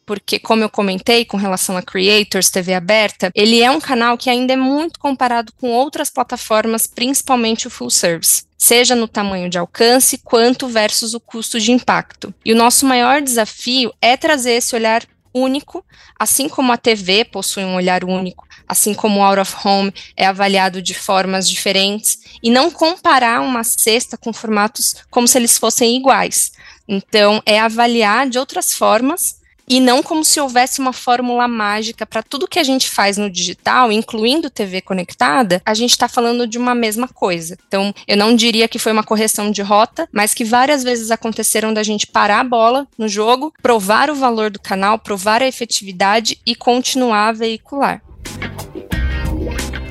porque, 0.07 0.39
como 0.39 0.63
eu 0.63 0.69
comentei 0.69 1.25
com 1.25 1.35
relação 1.35 1.75
a 1.75 1.81
Creators, 1.81 2.49
TV 2.49 2.73
aberta, 2.73 3.29
ele 3.35 3.61
é 3.61 3.69
um 3.69 3.81
canal 3.81 4.17
que 4.17 4.29
ainda 4.29 4.53
é 4.53 4.55
muito 4.55 4.97
comparado 5.01 5.51
com 5.59 5.69
outras 5.69 6.09
plataformas, 6.09 6.87
principalmente 6.87 7.67
o 7.67 7.69
full 7.69 7.89
service. 7.89 8.45
Seja 8.57 8.95
no 8.95 9.07
tamanho 9.07 9.49
de 9.49 9.57
alcance, 9.57 10.17
quanto 10.19 10.69
versus 10.69 11.13
o 11.13 11.19
custo 11.19 11.59
de 11.59 11.73
impacto. 11.73 12.33
E 12.45 12.53
o 12.53 12.55
nosso 12.55 12.85
maior 12.85 13.21
desafio 13.21 13.93
é 14.01 14.15
trazer 14.15 14.53
esse 14.53 14.73
olhar 14.73 15.03
único, 15.33 15.83
assim 16.17 16.47
como 16.47 16.71
a 16.71 16.77
TV 16.77 17.25
possui 17.25 17.65
um 17.65 17.75
olhar 17.75 18.05
único, 18.05 18.47
assim 18.65 18.93
como 18.93 19.19
o 19.19 19.23
out 19.23 19.41
of 19.41 19.55
home 19.67 19.93
é 20.15 20.25
avaliado 20.25 20.81
de 20.81 20.93
formas 20.93 21.49
diferentes, 21.49 22.19
e 22.41 22.49
não 22.49 22.71
comparar 22.71 23.41
uma 23.41 23.63
cesta 23.65 24.17
com 24.17 24.31
formatos 24.31 24.95
como 25.11 25.27
se 25.27 25.37
eles 25.37 25.57
fossem 25.57 25.97
iguais. 25.97 26.53
Então, 26.87 27.43
é 27.45 27.59
avaliar 27.59 28.29
de 28.29 28.39
outras 28.39 28.73
formas 28.73 29.35
e 29.67 29.79
não 29.79 30.01
como 30.01 30.23
se 30.23 30.39
houvesse 30.39 30.79
uma 30.79 30.93
fórmula 30.93 31.47
mágica 31.47 32.05
para 32.05 32.23
tudo 32.23 32.47
que 32.47 32.59
a 32.59 32.63
gente 32.63 32.89
faz 32.89 33.17
no 33.17 33.29
digital, 33.29 33.91
incluindo 33.91 34.49
TV 34.49 34.81
conectada, 34.81 35.61
a 35.65 35.73
gente 35.73 35.91
está 35.91 36.07
falando 36.07 36.47
de 36.47 36.57
uma 36.57 36.73
mesma 36.73 37.07
coisa. 37.07 37.57
Então, 37.67 37.93
eu 38.07 38.15
não 38.15 38.35
diria 38.35 38.67
que 38.67 38.79
foi 38.79 38.91
uma 38.91 39.03
correção 39.03 39.51
de 39.51 39.61
rota, 39.61 40.07
mas 40.11 40.33
que 40.33 40.45
várias 40.45 40.83
vezes 40.83 41.11
aconteceram 41.11 41.73
da 41.73 41.83
gente 41.83 42.07
parar 42.07 42.39
a 42.39 42.43
bola 42.43 42.87
no 42.97 43.07
jogo, 43.07 43.53
provar 43.61 44.09
o 44.09 44.15
valor 44.15 44.49
do 44.49 44.59
canal, 44.59 44.97
provar 44.99 45.41
a 45.41 45.47
efetividade 45.47 46.39
e 46.45 46.55
continuar 46.55 47.29
a 47.29 47.33
veicular 47.33 48.01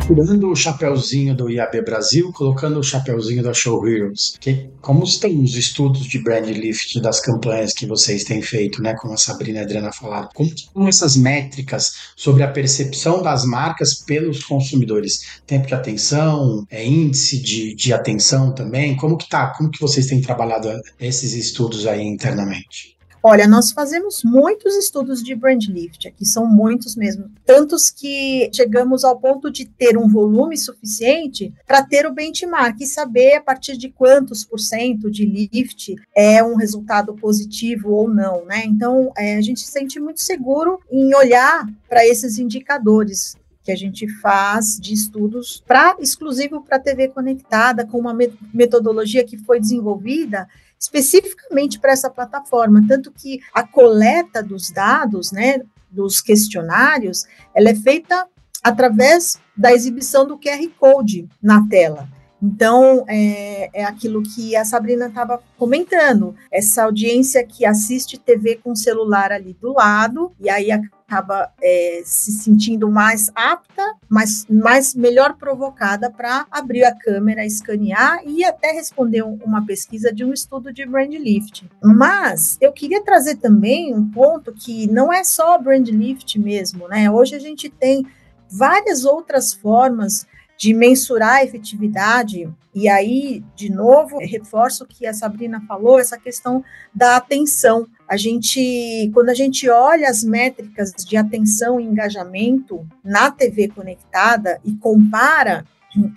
tirando 0.07 0.49
o 0.49 0.55
chapéuzinho 0.55 1.35
do 1.35 1.51
IAB 1.51 1.83
Brasil, 1.83 2.33
colocando 2.33 2.79
o 2.79 2.83
chapéuzinho 2.83 3.43
da 3.43 3.53
Show 3.53 3.87
Heroes. 3.87 4.37
Que, 4.41 4.71
como 4.81 5.03
estão 5.03 5.43
os 5.43 5.57
estudos 5.57 6.07
de 6.07 6.23
brand 6.23 6.47
lift 6.47 7.01
das 7.01 7.21
campanhas 7.21 7.73
que 7.73 7.87
vocês 7.87 8.23
têm 8.23 8.41
feito, 8.41 8.81
né? 8.81 8.95
Como 8.95 9.15
a 9.15 9.17
Sabrina 9.17 9.59
e 9.59 9.61
a 9.63 9.65
Adriana 9.65 9.93
falaram. 9.93 10.29
Como 10.33 10.49
estão 10.49 10.87
essas 10.87 11.17
métricas 11.17 12.13
sobre 12.15 12.45
a 12.45 12.49
percepção 12.49 13.21
das 13.21 13.45
marcas 13.45 13.95
pelos 13.95 14.45
consumidores? 14.45 15.41
Tempo 15.45 15.67
de 15.67 15.75
atenção, 15.75 16.65
é 16.71 16.87
índice 16.87 17.41
de, 17.43 17.75
de 17.75 17.93
atenção 17.93 18.53
também? 18.53 18.97
Como 18.97 19.17
que 19.17 19.29
tá? 19.29 19.49
Como 19.57 19.71
que 19.71 19.81
vocês 19.81 20.07
têm 20.07 20.21
trabalhado 20.21 20.69
esses 21.01 21.33
estudos 21.33 21.85
aí 21.85 22.03
internamente? 22.07 22.97
Olha, 23.23 23.49
nós 23.49 23.73
fazemos 23.73 24.23
muitos 24.23 24.77
estudos 24.77 25.23
de 25.23 25.35
brand 25.35 25.65
lift, 25.65 26.07
aqui 26.07 26.25
são 26.25 26.47
muitos 26.47 26.95
mesmo, 26.95 27.31
tantos 27.45 27.91
que 27.91 28.49
chegamos 28.55 29.05
ao 29.05 29.19
ponto 29.19 29.51
de 29.51 29.67
ter 29.67 29.99
um 29.99 30.09
volume 30.09 30.57
suficiente 30.57 31.53
para 31.67 31.83
ter 31.83 32.07
o 32.07 32.13
benchmark 32.13 32.81
e 32.81 32.87
saber 32.87 33.35
a 33.35 33.41
partir 33.41 33.77
de 33.77 33.89
quantos 33.89 34.45
por 34.45 34.61
cento 34.61 35.11
de 35.11 35.25
lift 35.25 35.95
é 36.15 36.43
um 36.43 36.55
resultado 36.55 37.15
positivo 37.15 37.91
ou 37.91 38.09
não, 38.09 38.45
né? 38.45 38.65
Então, 38.65 39.13
é, 39.17 39.37
a 39.37 39.41
gente 39.41 39.61
se 39.61 39.73
sente 39.73 39.99
muito 39.99 40.21
seguro 40.21 40.79
em 40.91 41.15
olhar 41.15 41.67
para 41.89 42.07
esses 42.07 42.39
indicadores 42.39 43.37
que 43.67 43.73
a 43.73 43.77
gente 43.77 44.07
faz 44.21 44.79
de 44.79 44.95
estudos 44.95 45.61
para 45.67 45.97
exclusivo 45.99 46.63
para 46.63 46.79
TV 46.79 47.09
conectada 47.09 47.85
com 47.85 47.99
uma 47.99 48.17
metodologia 48.55 49.25
que 49.25 49.37
foi 49.37 49.59
desenvolvida 49.59 50.47
especificamente 50.79 51.79
para 51.79 51.93
essa 51.93 52.11
plataforma, 52.11 52.85
tanto 52.87 53.11
que 53.11 53.41
a 53.53 53.67
coleta 53.67 54.43
dos 54.43 54.71
dados, 54.71 55.33
né, 55.33 55.61
dos 55.91 56.21
questionários, 56.21 57.25
ela 57.55 57.71
é 57.71 57.75
feita 57.75 58.27
através 58.63 59.39
da 59.57 59.73
exibição 59.73 60.27
do 60.27 60.39
QR 60.39 60.69
Code 60.79 61.29
na 61.43 61.67
tela. 61.69 62.09
Então, 62.43 63.05
é, 63.09 63.71
é 63.73 63.85
aquilo 63.85 64.23
que 64.23 64.55
a 64.55 64.65
Sabrina 64.65 65.07
estava 65.07 65.43
comentando, 65.59 66.35
essa 66.51 66.85
audiência 66.85 67.45
que 67.45 67.65
assiste 67.65 68.19
TV 68.19 68.61
com 68.63 68.75
celular 68.75 69.33
ali 69.33 69.57
do 69.61 69.73
lado, 69.73 70.33
e 70.39 70.51
aí 70.51 70.71
acaba 70.71 71.51
é, 71.63 72.03
se 72.05 72.33
sentindo 72.33 72.91
mais 72.91 73.31
apta, 73.35 73.83
mais, 74.09 74.45
mais 74.51 74.95
melhor 74.95 75.35
provocada 75.35 76.11
para 76.11 76.47
abrir 76.51 76.85
a 76.85 76.95
câmera, 76.95 77.47
escanear 77.47 78.21
e 78.27 78.45
até 78.45 78.73
responder 78.73 79.23
um, 79.23 79.39
uma 79.45 79.65
pesquisa 79.65 80.13
de 80.13 80.25
um 80.25 80.33
estudo 80.33 80.73
de 80.73 80.85
brand 80.85 81.13
lift. 81.13 81.69
Mas 81.83 82.59
eu 82.61 82.73
queria 82.73 83.03
trazer 83.03 83.37
também 83.37 83.95
um 83.95 84.11
ponto 84.11 84.53
que 84.53 84.87
não 84.89 85.13
é 85.13 85.25
só 85.25 85.57
brand 85.59 85.89
lift 85.89 86.39
mesmo, 86.39 86.89
né? 86.89 87.11
Hoje 87.11 87.35
a 87.35 87.41
gente 87.41 87.71
tem 87.71 88.05
várias 88.51 89.05
outras 89.05 89.53
formas 89.53 90.27
de 90.59 90.73
mensurar 90.73 91.37
a 91.37 91.45
efetividade, 91.45 92.49
e 92.75 92.89
aí, 92.89 93.45
de 93.55 93.71
novo, 93.71 94.19
reforço 94.19 94.85
o 94.85 94.87
que 94.87 95.07
a 95.07 95.15
Sabrina 95.15 95.63
falou, 95.67 95.99
essa 95.99 96.19
questão 96.19 96.63
da 96.95 97.17
atenção. 97.17 97.87
A 98.09 98.17
gente, 98.17 99.11
quando 99.13 99.31
a 99.31 99.35
gente 99.35 99.69
olha 99.69 100.09
as 100.09 100.23
métricas 100.23 100.93
de 100.93 101.17
atenção 101.17 101.81
e 101.81 101.85
engajamento 101.85 102.87
na 103.03 103.31
TV 103.31 103.69
conectada 103.69 104.61
e 104.65 104.75
compara 104.75 105.65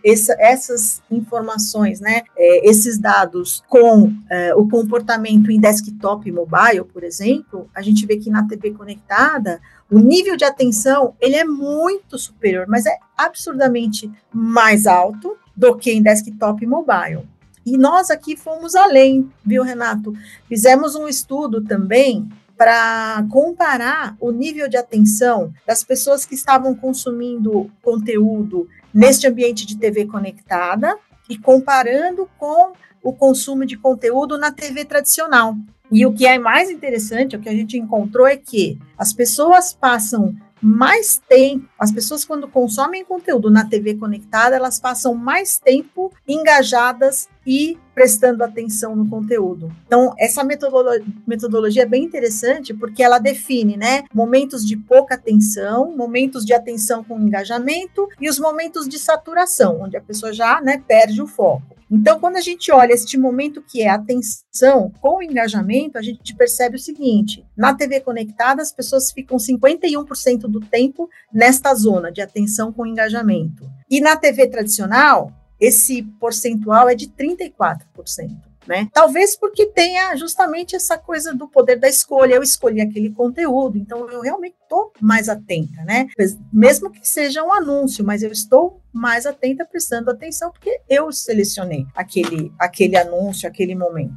essa, 0.03 0.35
essas 0.39 1.01
informações, 1.09 1.99
né, 1.99 2.21
é, 2.37 2.69
esses 2.69 2.97
dados 2.97 3.63
com 3.67 4.13
é, 4.29 4.53
o 4.55 4.67
comportamento 4.67 5.51
em 5.51 5.59
desktop 5.59 6.27
e 6.27 6.31
mobile, 6.31 6.83
por 6.91 7.03
exemplo, 7.03 7.69
a 7.73 7.81
gente 7.81 8.05
vê 8.05 8.17
que 8.17 8.29
na 8.29 8.47
TV 8.47 8.71
conectada 8.71 9.61
o 9.89 9.99
nível 9.99 10.35
de 10.35 10.45
atenção 10.45 11.15
ele 11.19 11.35
é 11.35 11.43
muito 11.43 12.17
superior, 12.17 12.65
mas 12.67 12.85
é 12.85 12.97
absurdamente 13.17 14.11
mais 14.31 14.85
alto 14.85 15.37
do 15.55 15.75
que 15.75 15.91
em 15.91 16.01
desktop 16.01 16.63
e 16.63 16.67
mobile. 16.67 17.27
E 17.65 17.77
nós 17.77 18.09
aqui 18.09 18.35
fomos 18.35 18.75
além, 18.75 19.29
viu, 19.45 19.63
Renato? 19.63 20.13
Fizemos 20.47 20.95
um 20.95 21.07
estudo 21.07 21.63
também 21.63 22.29
para 22.59 23.25
comparar 23.29 24.17
o 24.19 24.31
nível 24.31 24.67
de 24.67 24.75
atenção 24.75 25.53
das 25.65 25.81
pessoas 25.81 26.25
que 26.25 26.35
estavam 26.35 26.75
consumindo 26.75 27.71
conteúdo 27.81 28.67
neste 28.93 29.25
ambiente 29.25 29.65
de 29.65 29.77
TV 29.77 30.05
conectada 30.05 30.93
e 31.29 31.37
comparando 31.37 32.29
com 32.37 32.73
o 33.01 33.13
consumo 33.13 33.65
de 33.65 33.77
conteúdo 33.77 34.37
na 34.37 34.51
TV 34.51 34.83
tradicional. 34.83 35.55
E 35.89 36.05
o 36.05 36.13
que 36.13 36.27
é 36.27 36.37
mais 36.37 36.69
interessante, 36.69 37.37
o 37.37 37.39
que 37.39 37.47
a 37.47 37.53
gente 37.53 37.77
encontrou 37.77 38.27
é 38.27 38.35
que 38.35 38.77
as 38.97 39.13
pessoas 39.13 39.71
passam 39.71 40.35
mais 40.61 41.21
tempo, 41.27 41.67
as 41.77 41.91
pessoas 41.91 42.25
quando 42.25 42.47
consomem 42.47 43.05
conteúdo 43.05 43.49
na 43.49 43.65
TV 43.65 43.95
conectada, 43.95 44.55
elas 44.55 44.79
passam 44.79 45.15
mais 45.15 45.57
tempo 45.57 46.11
engajadas 46.27 47.27
e 47.45 47.77
prestando 47.95 48.43
atenção 48.43 48.95
no 48.95 49.09
conteúdo. 49.09 49.71
Então, 49.85 50.13
essa 50.17 50.43
metodolo 50.43 50.89
metodologia 51.25 51.83
é 51.83 51.85
bem 51.85 52.03
interessante 52.03 52.73
porque 52.73 53.01
ela 53.01 53.19
define, 53.19 53.75
né, 53.75 54.03
momentos 54.13 54.65
de 54.65 54.77
pouca 54.77 55.15
atenção, 55.15 55.95
momentos 55.95 56.45
de 56.45 56.53
atenção 56.53 57.03
com 57.03 57.19
engajamento 57.19 58.07
e 58.19 58.29
os 58.29 58.39
momentos 58.39 58.87
de 58.87 58.99
saturação, 58.99 59.81
onde 59.81 59.97
a 59.97 60.01
pessoa 60.01 60.31
já, 60.31 60.61
né, 60.61 60.83
perde 60.87 61.21
o 61.21 61.27
foco. 61.27 61.79
Então, 61.91 62.19
quando 62.19 62.35
a 62.35 62.41
gente 62.41 62.71
olha 62.71 62.93
este 62.93 63.17
momento 63.17 63.63
que 63.63 63.81
é 63.81 63.89
atenção 63.89 64.91
com 65.01 65.23
engajamento, 65.23 65.97
a 65.97 66.01
gente 66.01 66.35
percebe 66.35 66.75
o 66.75 66.79
seguinte: 66.79 67.43
na 67.57 67.73
TV 67.73 67.99
conectada, 67.99 68.61
as 68.61 68.71
pessoas 68.71 69.11
ficam 69.11 69.37
51% 69.37 70.47
do 70.49 70.59
tempo 70.59 71.09
nesta 71.31 71.73
zona 71.73 72.11
de 72.11 72.21
atenção 72.21 72.73
com 72.73 72.85
engajamento. 72.85 73.69
E 73.89 74.01
na 74.01 74.15
TV 74.15 74.47
tradicional, 74.47 75.31
esse 75.59 76.03
percentual 76.19 76.89
é 76.89 76.95
de 76.95 77.07
34% 77.07 78.49
né? 78.69 78.87
Talvez 78.93 79.35
porque 79.35 79.65
tenha 79.65 80.15
justamente 80.15 80.75
essa 80.75 80.95
coisa 80.95 81.33
do 81.33 81.47
poder 81.47 81.79
da 81.79 81.89
escolha. 81.89 82.35
Eu 82.35 82.43
escolhi 82.43 82.79
aquele 82.79 83.09
conteúdo, 83.09 83.79
então 83.79 84.07
eu 84.11 84.21
realmente 84.21 84.55
estou 84.61 84.93
mais 85.01 85.27
atenta, 85.27 85.83
né? 85.83 86.07
Mesmo 86.53 86.91
que 86.91 86.99
seja 87.07 87.43
um 87.43 87.51
anúncio, 87.51 88.05
mas 88.05 88.21
eu 88.21 88.31
estou 88.31 88.79
mais 88.93 89.25
atenta, 89.25 89.65
prestando 89.65 90.11
atenção, 90.11 90.51
porque 90.51 90.81
eu 90.87 91.11
selecionei 91.11 91.87
aquele, 91.95 92.53
aquele 92.59 92.95
anúncio, 92.95 93.49
aquele 93.49 93.73
momento. 93.73 94.13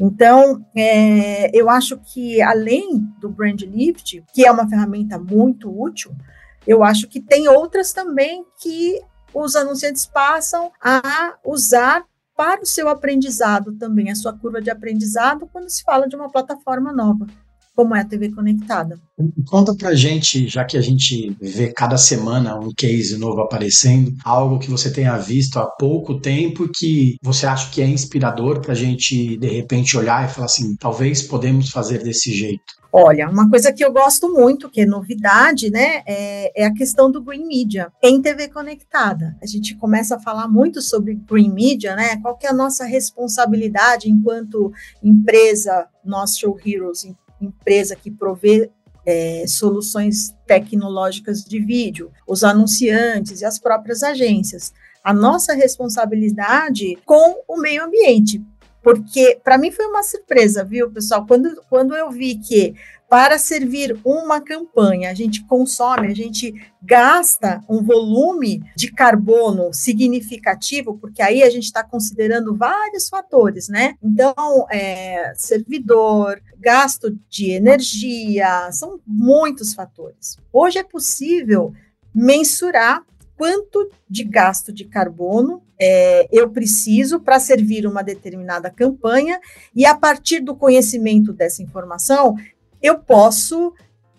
Então, 0.00 0.64
é, 0.74 1.50
eu 1.56 1.68
acho 1.68 1.98
que 1.98 2.40
além 2.40 2.98
do 3.20 3.28
Brand 3.28 3.60
Lift, 3.62 4.24
que 4.32 4.46
é 4.46 4.50
uma 4.50 4.68
ferramenta 4.68 5.18
muito 5.18 5.70
útil, 5.70 6.14
eu 6.66 6.82
acho 6.82 7.08
que 7.08 7.20
tem 7.20 7.48
outras 7.48 7.92
também 7.92 8.44
que 8.60 9.00
os 9.34 9.56
anunciantes 9.56 10.06
passam 10.06 10.70
a 10.80 11.36
usar 11.44 12.04
para 12.36 12.62
o 12.62 12.66
seu 12.66 12.88
aprendizado 12.88 13.72
também, 13.72 14.10
a 14.10 14.14
sua 14.14 14.32
curva 14.32 14.60
de 14.60 14.70
aprendizado, 14.70 15.48
quando 15.52 15.68
se 15.68 15.82
fala 15.82 16.08
de 16.08 16.16
uma 16.16 16.30
plataforma 16.30 16.92
nova, 16.92 17.26
como 17.74 17.94
é 17.94 18.00
a 18.00 18.04
TV 18.04 18.30
Conectada. 18.30 18.98
Conta 19.46 19.74
pra 19.74 19.94
gente, 19.94 20.48
já 20.48 20.64
que 20.64 20.76
a 20.76 20.80
gente 20.80 21.36
vê 21.40 21.72
cada 21.72 21.96
semana 21.96 22.58
um 22.58 22.72
case 22.76 23.16
novo 23.18 23.40
aparecendo, 23.40 24.12
algo 24.24 24.58
que 24.58 24.70
você 24.70 24.92
tenha 24.92 25.16
visto 25.16 25.58
há 25.58 25.66
pouco 25.66 26.20
tempo 26.20 26.68
que 26.68 27.16
você 27.22 27.46
acha 27.46 27.70
que 27.70 27.80
é 27.80 27.86
inspirador 27.86 28.60
para 28.60 28.72
a 28.72 28.76
gente, 28.76 29.36
de 29.36 29.48
repente, 29.48 29.96
olhar 29.96 30.28
e 30.28 30.32
falar 30.32 30.46
assim, 30.46 30.76
talvez 30.76 31.22
podemos 31.22 31.70
fazer 31.70 32.02
desse 32.02 32.32
jeito. 32.32 32.82
Olha, 32.94 33.30
uma 33.30 33.48
coisa 33.48 33.72
que 33.72 33.82
eu 33.82 33.90
gosto 33.90 34.30
muito, 34.30 34.68
que 34.68 34.82
é 34.82 34.86
novidade, 34.86 35.70
né, 35.70 36.02
é, 36.06 36.62
é, 36.62 36.66
a 36.66 36.74
questão 36.74 37.10
do 37.10 37.22
Green 37.22 37.46
Media 37.46 37.90
em 38.02 38.20
TV 38.20 38.48
conectada. 38.48 39.34
A 39.42 39.46
gente 39.46 39.74
começa 39.76 40.16
a 40.16 40.20
falar 40.20 40.46
muito 40.46 40.82
sobre 40.82 41.14
Green 41.14 41.50
Media, 41.50 41.96
né? 41.96 42.20
Qual 42.20 42.36
que 42.36 42.46
é 42.46 42.50
a 42.50 42.54
nossa 42.54 42.84
responsabilidade 42.84 44.10
enquanto 44.10 44.70
empresa, 45.02 45.88
nós 46.04 46.36
Show 46.36 46.58
Heroes, 46.62 47.04
empresa 47.44 47.96
que 47.96 48.10
provê 48.10 48.70
é, 49.04 49.44
soluções 49.46 50.34
tecnológicas 50.46 51.44
de 51.44 51.60
vídeo, 51.60 52.10
os 52.26 52.44
anunciantes 52.44 53.40
e 53.40 53.44
as 53.44 53.58
próprias 53.58 54.02
agências. 54.02 54.72
A 55.02 55.12
nossa 55.12 55.52
responsabilidade 55.54 56.96
com 57.04 57.42
o 57.48 57.56
meio 57.56 57.84
ambiente, 57.84 58.40
porque 58.82 59.40
para 59.42 59.58
mim 59.58 59.70
foi 59.70 59.86
uma 59.86 60.02
surpresa, 60.02 60.64
viu, 60.64 60.90
pessoal? 60.90 61.26
Quando, 61.26 61.60
quando 61.68 61.94
eu 61.96 62.10
vi 62.10 62.36
que 62.36 62.74
para 63.12 63.38
servir 63.38 63.94
uma 64.02 64.40
campanha 64.40 65.10
a 65.10 65.14
gente 65.14 65.44
consome, 65.44 66.06
a 66.06 66.14
gente 66.14 66.54
gasta 66.82 67.62
um 67.68 67.82
volume 67.82 68.64
de 68.74 68.90
carbono 68.90 69.70
significativo, 69.70 70.96
porque 70.96 71.20
aí 71.20 71.42
a 71.42 71.50
gente 71.50 71.64
está 71.64 71.84
considerando 71.84 72.56
vários 72.56 73.10
fatores, 73.10 73.68
né? 73.68 73.96
Então, 74.02 74.66
é, 74.70 75.34
servidor, 75.36 76.40
gasto 76.58 77.14
de 77.28 77.50
energia, 77.50 78.72
são 78.72 78.98
muitos 79.06 79.74
fatores. 79.74 80.38
Hoje 80.50 80.78
é 80.78 80.82
possível 80.82 81.74
mensurar 82.14 83.04
quanto 83.36 83.90
de 84.08 84.24
gasto 84.24 84.72
de 84.72 84.86
carbono 84.86 85.62
é, 85.84 86.28
eu 86.30 86.48
preciso 86.48 87.18
para 87.18 87.40
servir 87.40 87.88
uma 87.88 88.04
determinada 88.04 88.70
campanha, 88.70 89.40
e 89.74 89.84
a 89.84 89.96
partir 89.96 90.38
do 90.38 90.54
conhecimento 90.54 91.32
dessa 91.32 91.60
informação, 91.60 92.36
eu 92.82 92.98
posso 92.98 93.72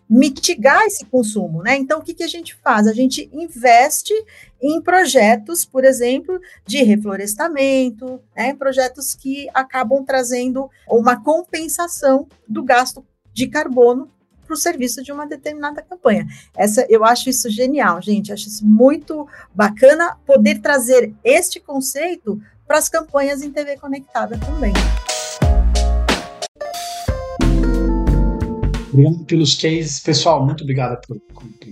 mitigar 0.10 0.84
esse 0.84 1.06
consumo, 1.06 1.64
né? 1.64 1.76
Então, 1.76 2.00
o 2.00 2.04
que, 2.04 2.14
que 2.14 2.24
a 2.24 2.28
gente 2.28 2.56
faz? 2.56 2.88
A 2.88 2.94
gente 2.94 3.30
investe 3.34 4.14
em 4.62 4.82
projetos, 4.82 5.66
por 5.66 5.84
exemplo, 5.84 6.40
de 6.66 6.84
reflorestamento, 6.84 8.22
né? 8.36 8.54
projetos 8.54 9.16
que 9.16 9.50
acabam 9.54 10.06
trazendo 10.06 10.70
uma 10.88 11.22
compensação 11.22 12.28
do 12.48 12.64
gasto 12.64 13.04
de 13.34 13.48
carbono 13.48 14.10
para 14.46 14.54
o 14.54 14.58
serviço 14.58 15.02
de 15.02 15.12
uma 15.12 15.26
determinada 15.26 15.82
campanha. 15.82 16.28
Essa, 16.56 16.86
eu 16.90 17.04
acho 17.04 17.30
isso 17.30 17.50
genial, 17.50 18.02
gente. 18.02 18.32
Acho 18.32 18.48
isso 18.48 18.66
muito 18.66 19.28
bacana 19.54 20.18
poder 20.26 20.60
trazer 20.60 21.14
este 21.24 21.60
conceito 21.60 22.40
para 22.68 22.78
as 22.78 22.88
campanhas 22.88 23.42
em 23.42 23.52
TV 23.52 23.78
conectada 23.78 24.38
também. 24.38 24.74
Obrigado 28.94 29.26
pelos 29.26 29.56
cases. 29.56 30.00
Pessoal, 30.00 30.46
muito 30.46 30.64
obrigado 30.64 31.02
por, 31.08 31.18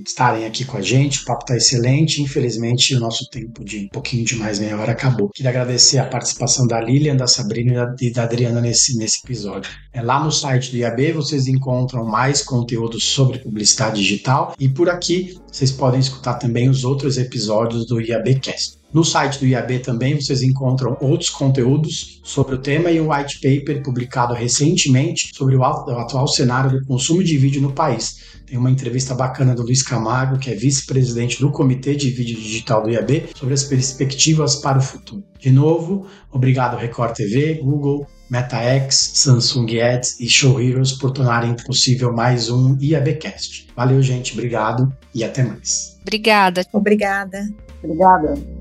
estarem 0.05 0.45
aqui 0.45 0.65
com 0.65 0.77
a 0.77 0.81
gente. 0.81 1.21
O 1.21 1.25
papo 1.25 1.43
está 1.43 1.55
excelente. 1.55 2.21
Infelizmente, 2.21 2.95
o 2.95 2.99
nosso 2.99 3.29
tempo 3.29 3.63
de 3.63 3.85
um 3.85 3.89
pouquinho 3.89 4.25
de 4.25 4.35
mais 4.35 4.59
meia 4.59 4.77
hora 4.77 4.91
acabou. 4.91 5.29
Queria 5.29 5.51
agradecer 5.51 5.99
a 5.99 6.05
participação 6.05 6.65
da 6.65 6.81
Lilian, 6.81 7.15
da 7.15 7.27
Sabrina 7.27 7.71
e 7.71 7.75
da, 7.75 7.95
e 8.01 8.11
da 8.11 8.23
Adriana 8.23 8.59
nesse, 8.59 8.97
nesse 8.97 9.19
episódio. 9.23 9.71
É, 9.93 10.01
lá 10.01 10.23
no 10.23 10.31
site 10.31 10.71
do 10.71 10.77
IAB 10.77 11.13
vocês 11.13 11.47
encontram 11.47 12.05
mais 12.05 12.43
conteúdo 12.43 12.99
sobre 12.99 13.39
publicidade 13.39 14.01
digital 14.01 14.55
e 14.59 14.67
por 14.67 14.89
aqui 14.89 15.37
vocês 15.51 15.71
podem 15.71 15.99
escutar 15.99 16.35
também 16.35 16.69
os 16.69 16.83
outros 16.83 17.17
episódios 17.17 17.85
do 17.85 18.01
IABcast. 18.01 18.80
No 18.93 19.05
site 19.05 19.39
do 19.39 19.47
IAB 19.47 19.79
também 19.79 20.19
vocês 20.19 20.43
encontram 20.43 20.97
outros 20.99 21.29
conteúdos 21.29 22.19
sobre 22.23 22.55
o 22.55 22.57
tema 22.57 22.91
e 22.91 22.99
um 22.99 23.11
white 23.11 23.39
paper 23.39 23.81
publicado 23.81 24.33
recentemente 24.33 25.31
sobre 25.33 25.55
o 25.55 25.63
atual 25.63 26.27
cenário 26.27 26.79
do 26.79 26.85
consumo 26.85 27.23
de 27.23 27.37
vídeo 27.37 27.61
no 27.61 27.71
país. 27.71 28.31
Tem 28.45 28.57
uma 28.57 28.69
entrevista 28.69 29.15
bacana 29.15 29.55
do 29.55 29.61
Luiz 29.61 29.81
Camargo, 29.81 30.37
que 30.37 30.51
é 30.51 30.55
vice-presidente 30.55 31.39
do 31.39 31.51
Comitê 31.51 31.95
de 31.95 32.09
Vídeo 32.09 32.35
Digital 32.35 32.83
do 32.83 32.89
IAB, 32.89 33.29
sobre 33.33 33.53
as 33.53 33.63
perspectivas 33.63 34.57
para 34.57 34.79
o 34.79 34.81
futuro. 34.81 35.23
De 35.39 35.49
novo, 35.49 36.05
obrigado 36.29 36.75
Record 36.75 37.15
TV, 37.15 37.61
Google, 37.63 38.05
MetaX, 38.29 39.11
Samsung 39.15 39.79
Ads 39.79 40.19
e 40.19 40.27
Show 40.27 40.61
Heroes 40.61 40.91
por 40.91 41.11
tornarem 41.11 41.55
possível 41.65 42.13
mais 42.13 42.49
um 42.49 42.77
IABcast. 42.81 43.67
Valeu, 43.73 44.01
gente, 44.01 44.33
obrigado 44.33 44.93
e 45.15 45.23
até 45.23 45.43
mais. 45.43 45.97
Obrigada. 46.01 46.65
Obrigada. 46.73 47.47
Obrigada. 47.83 48.60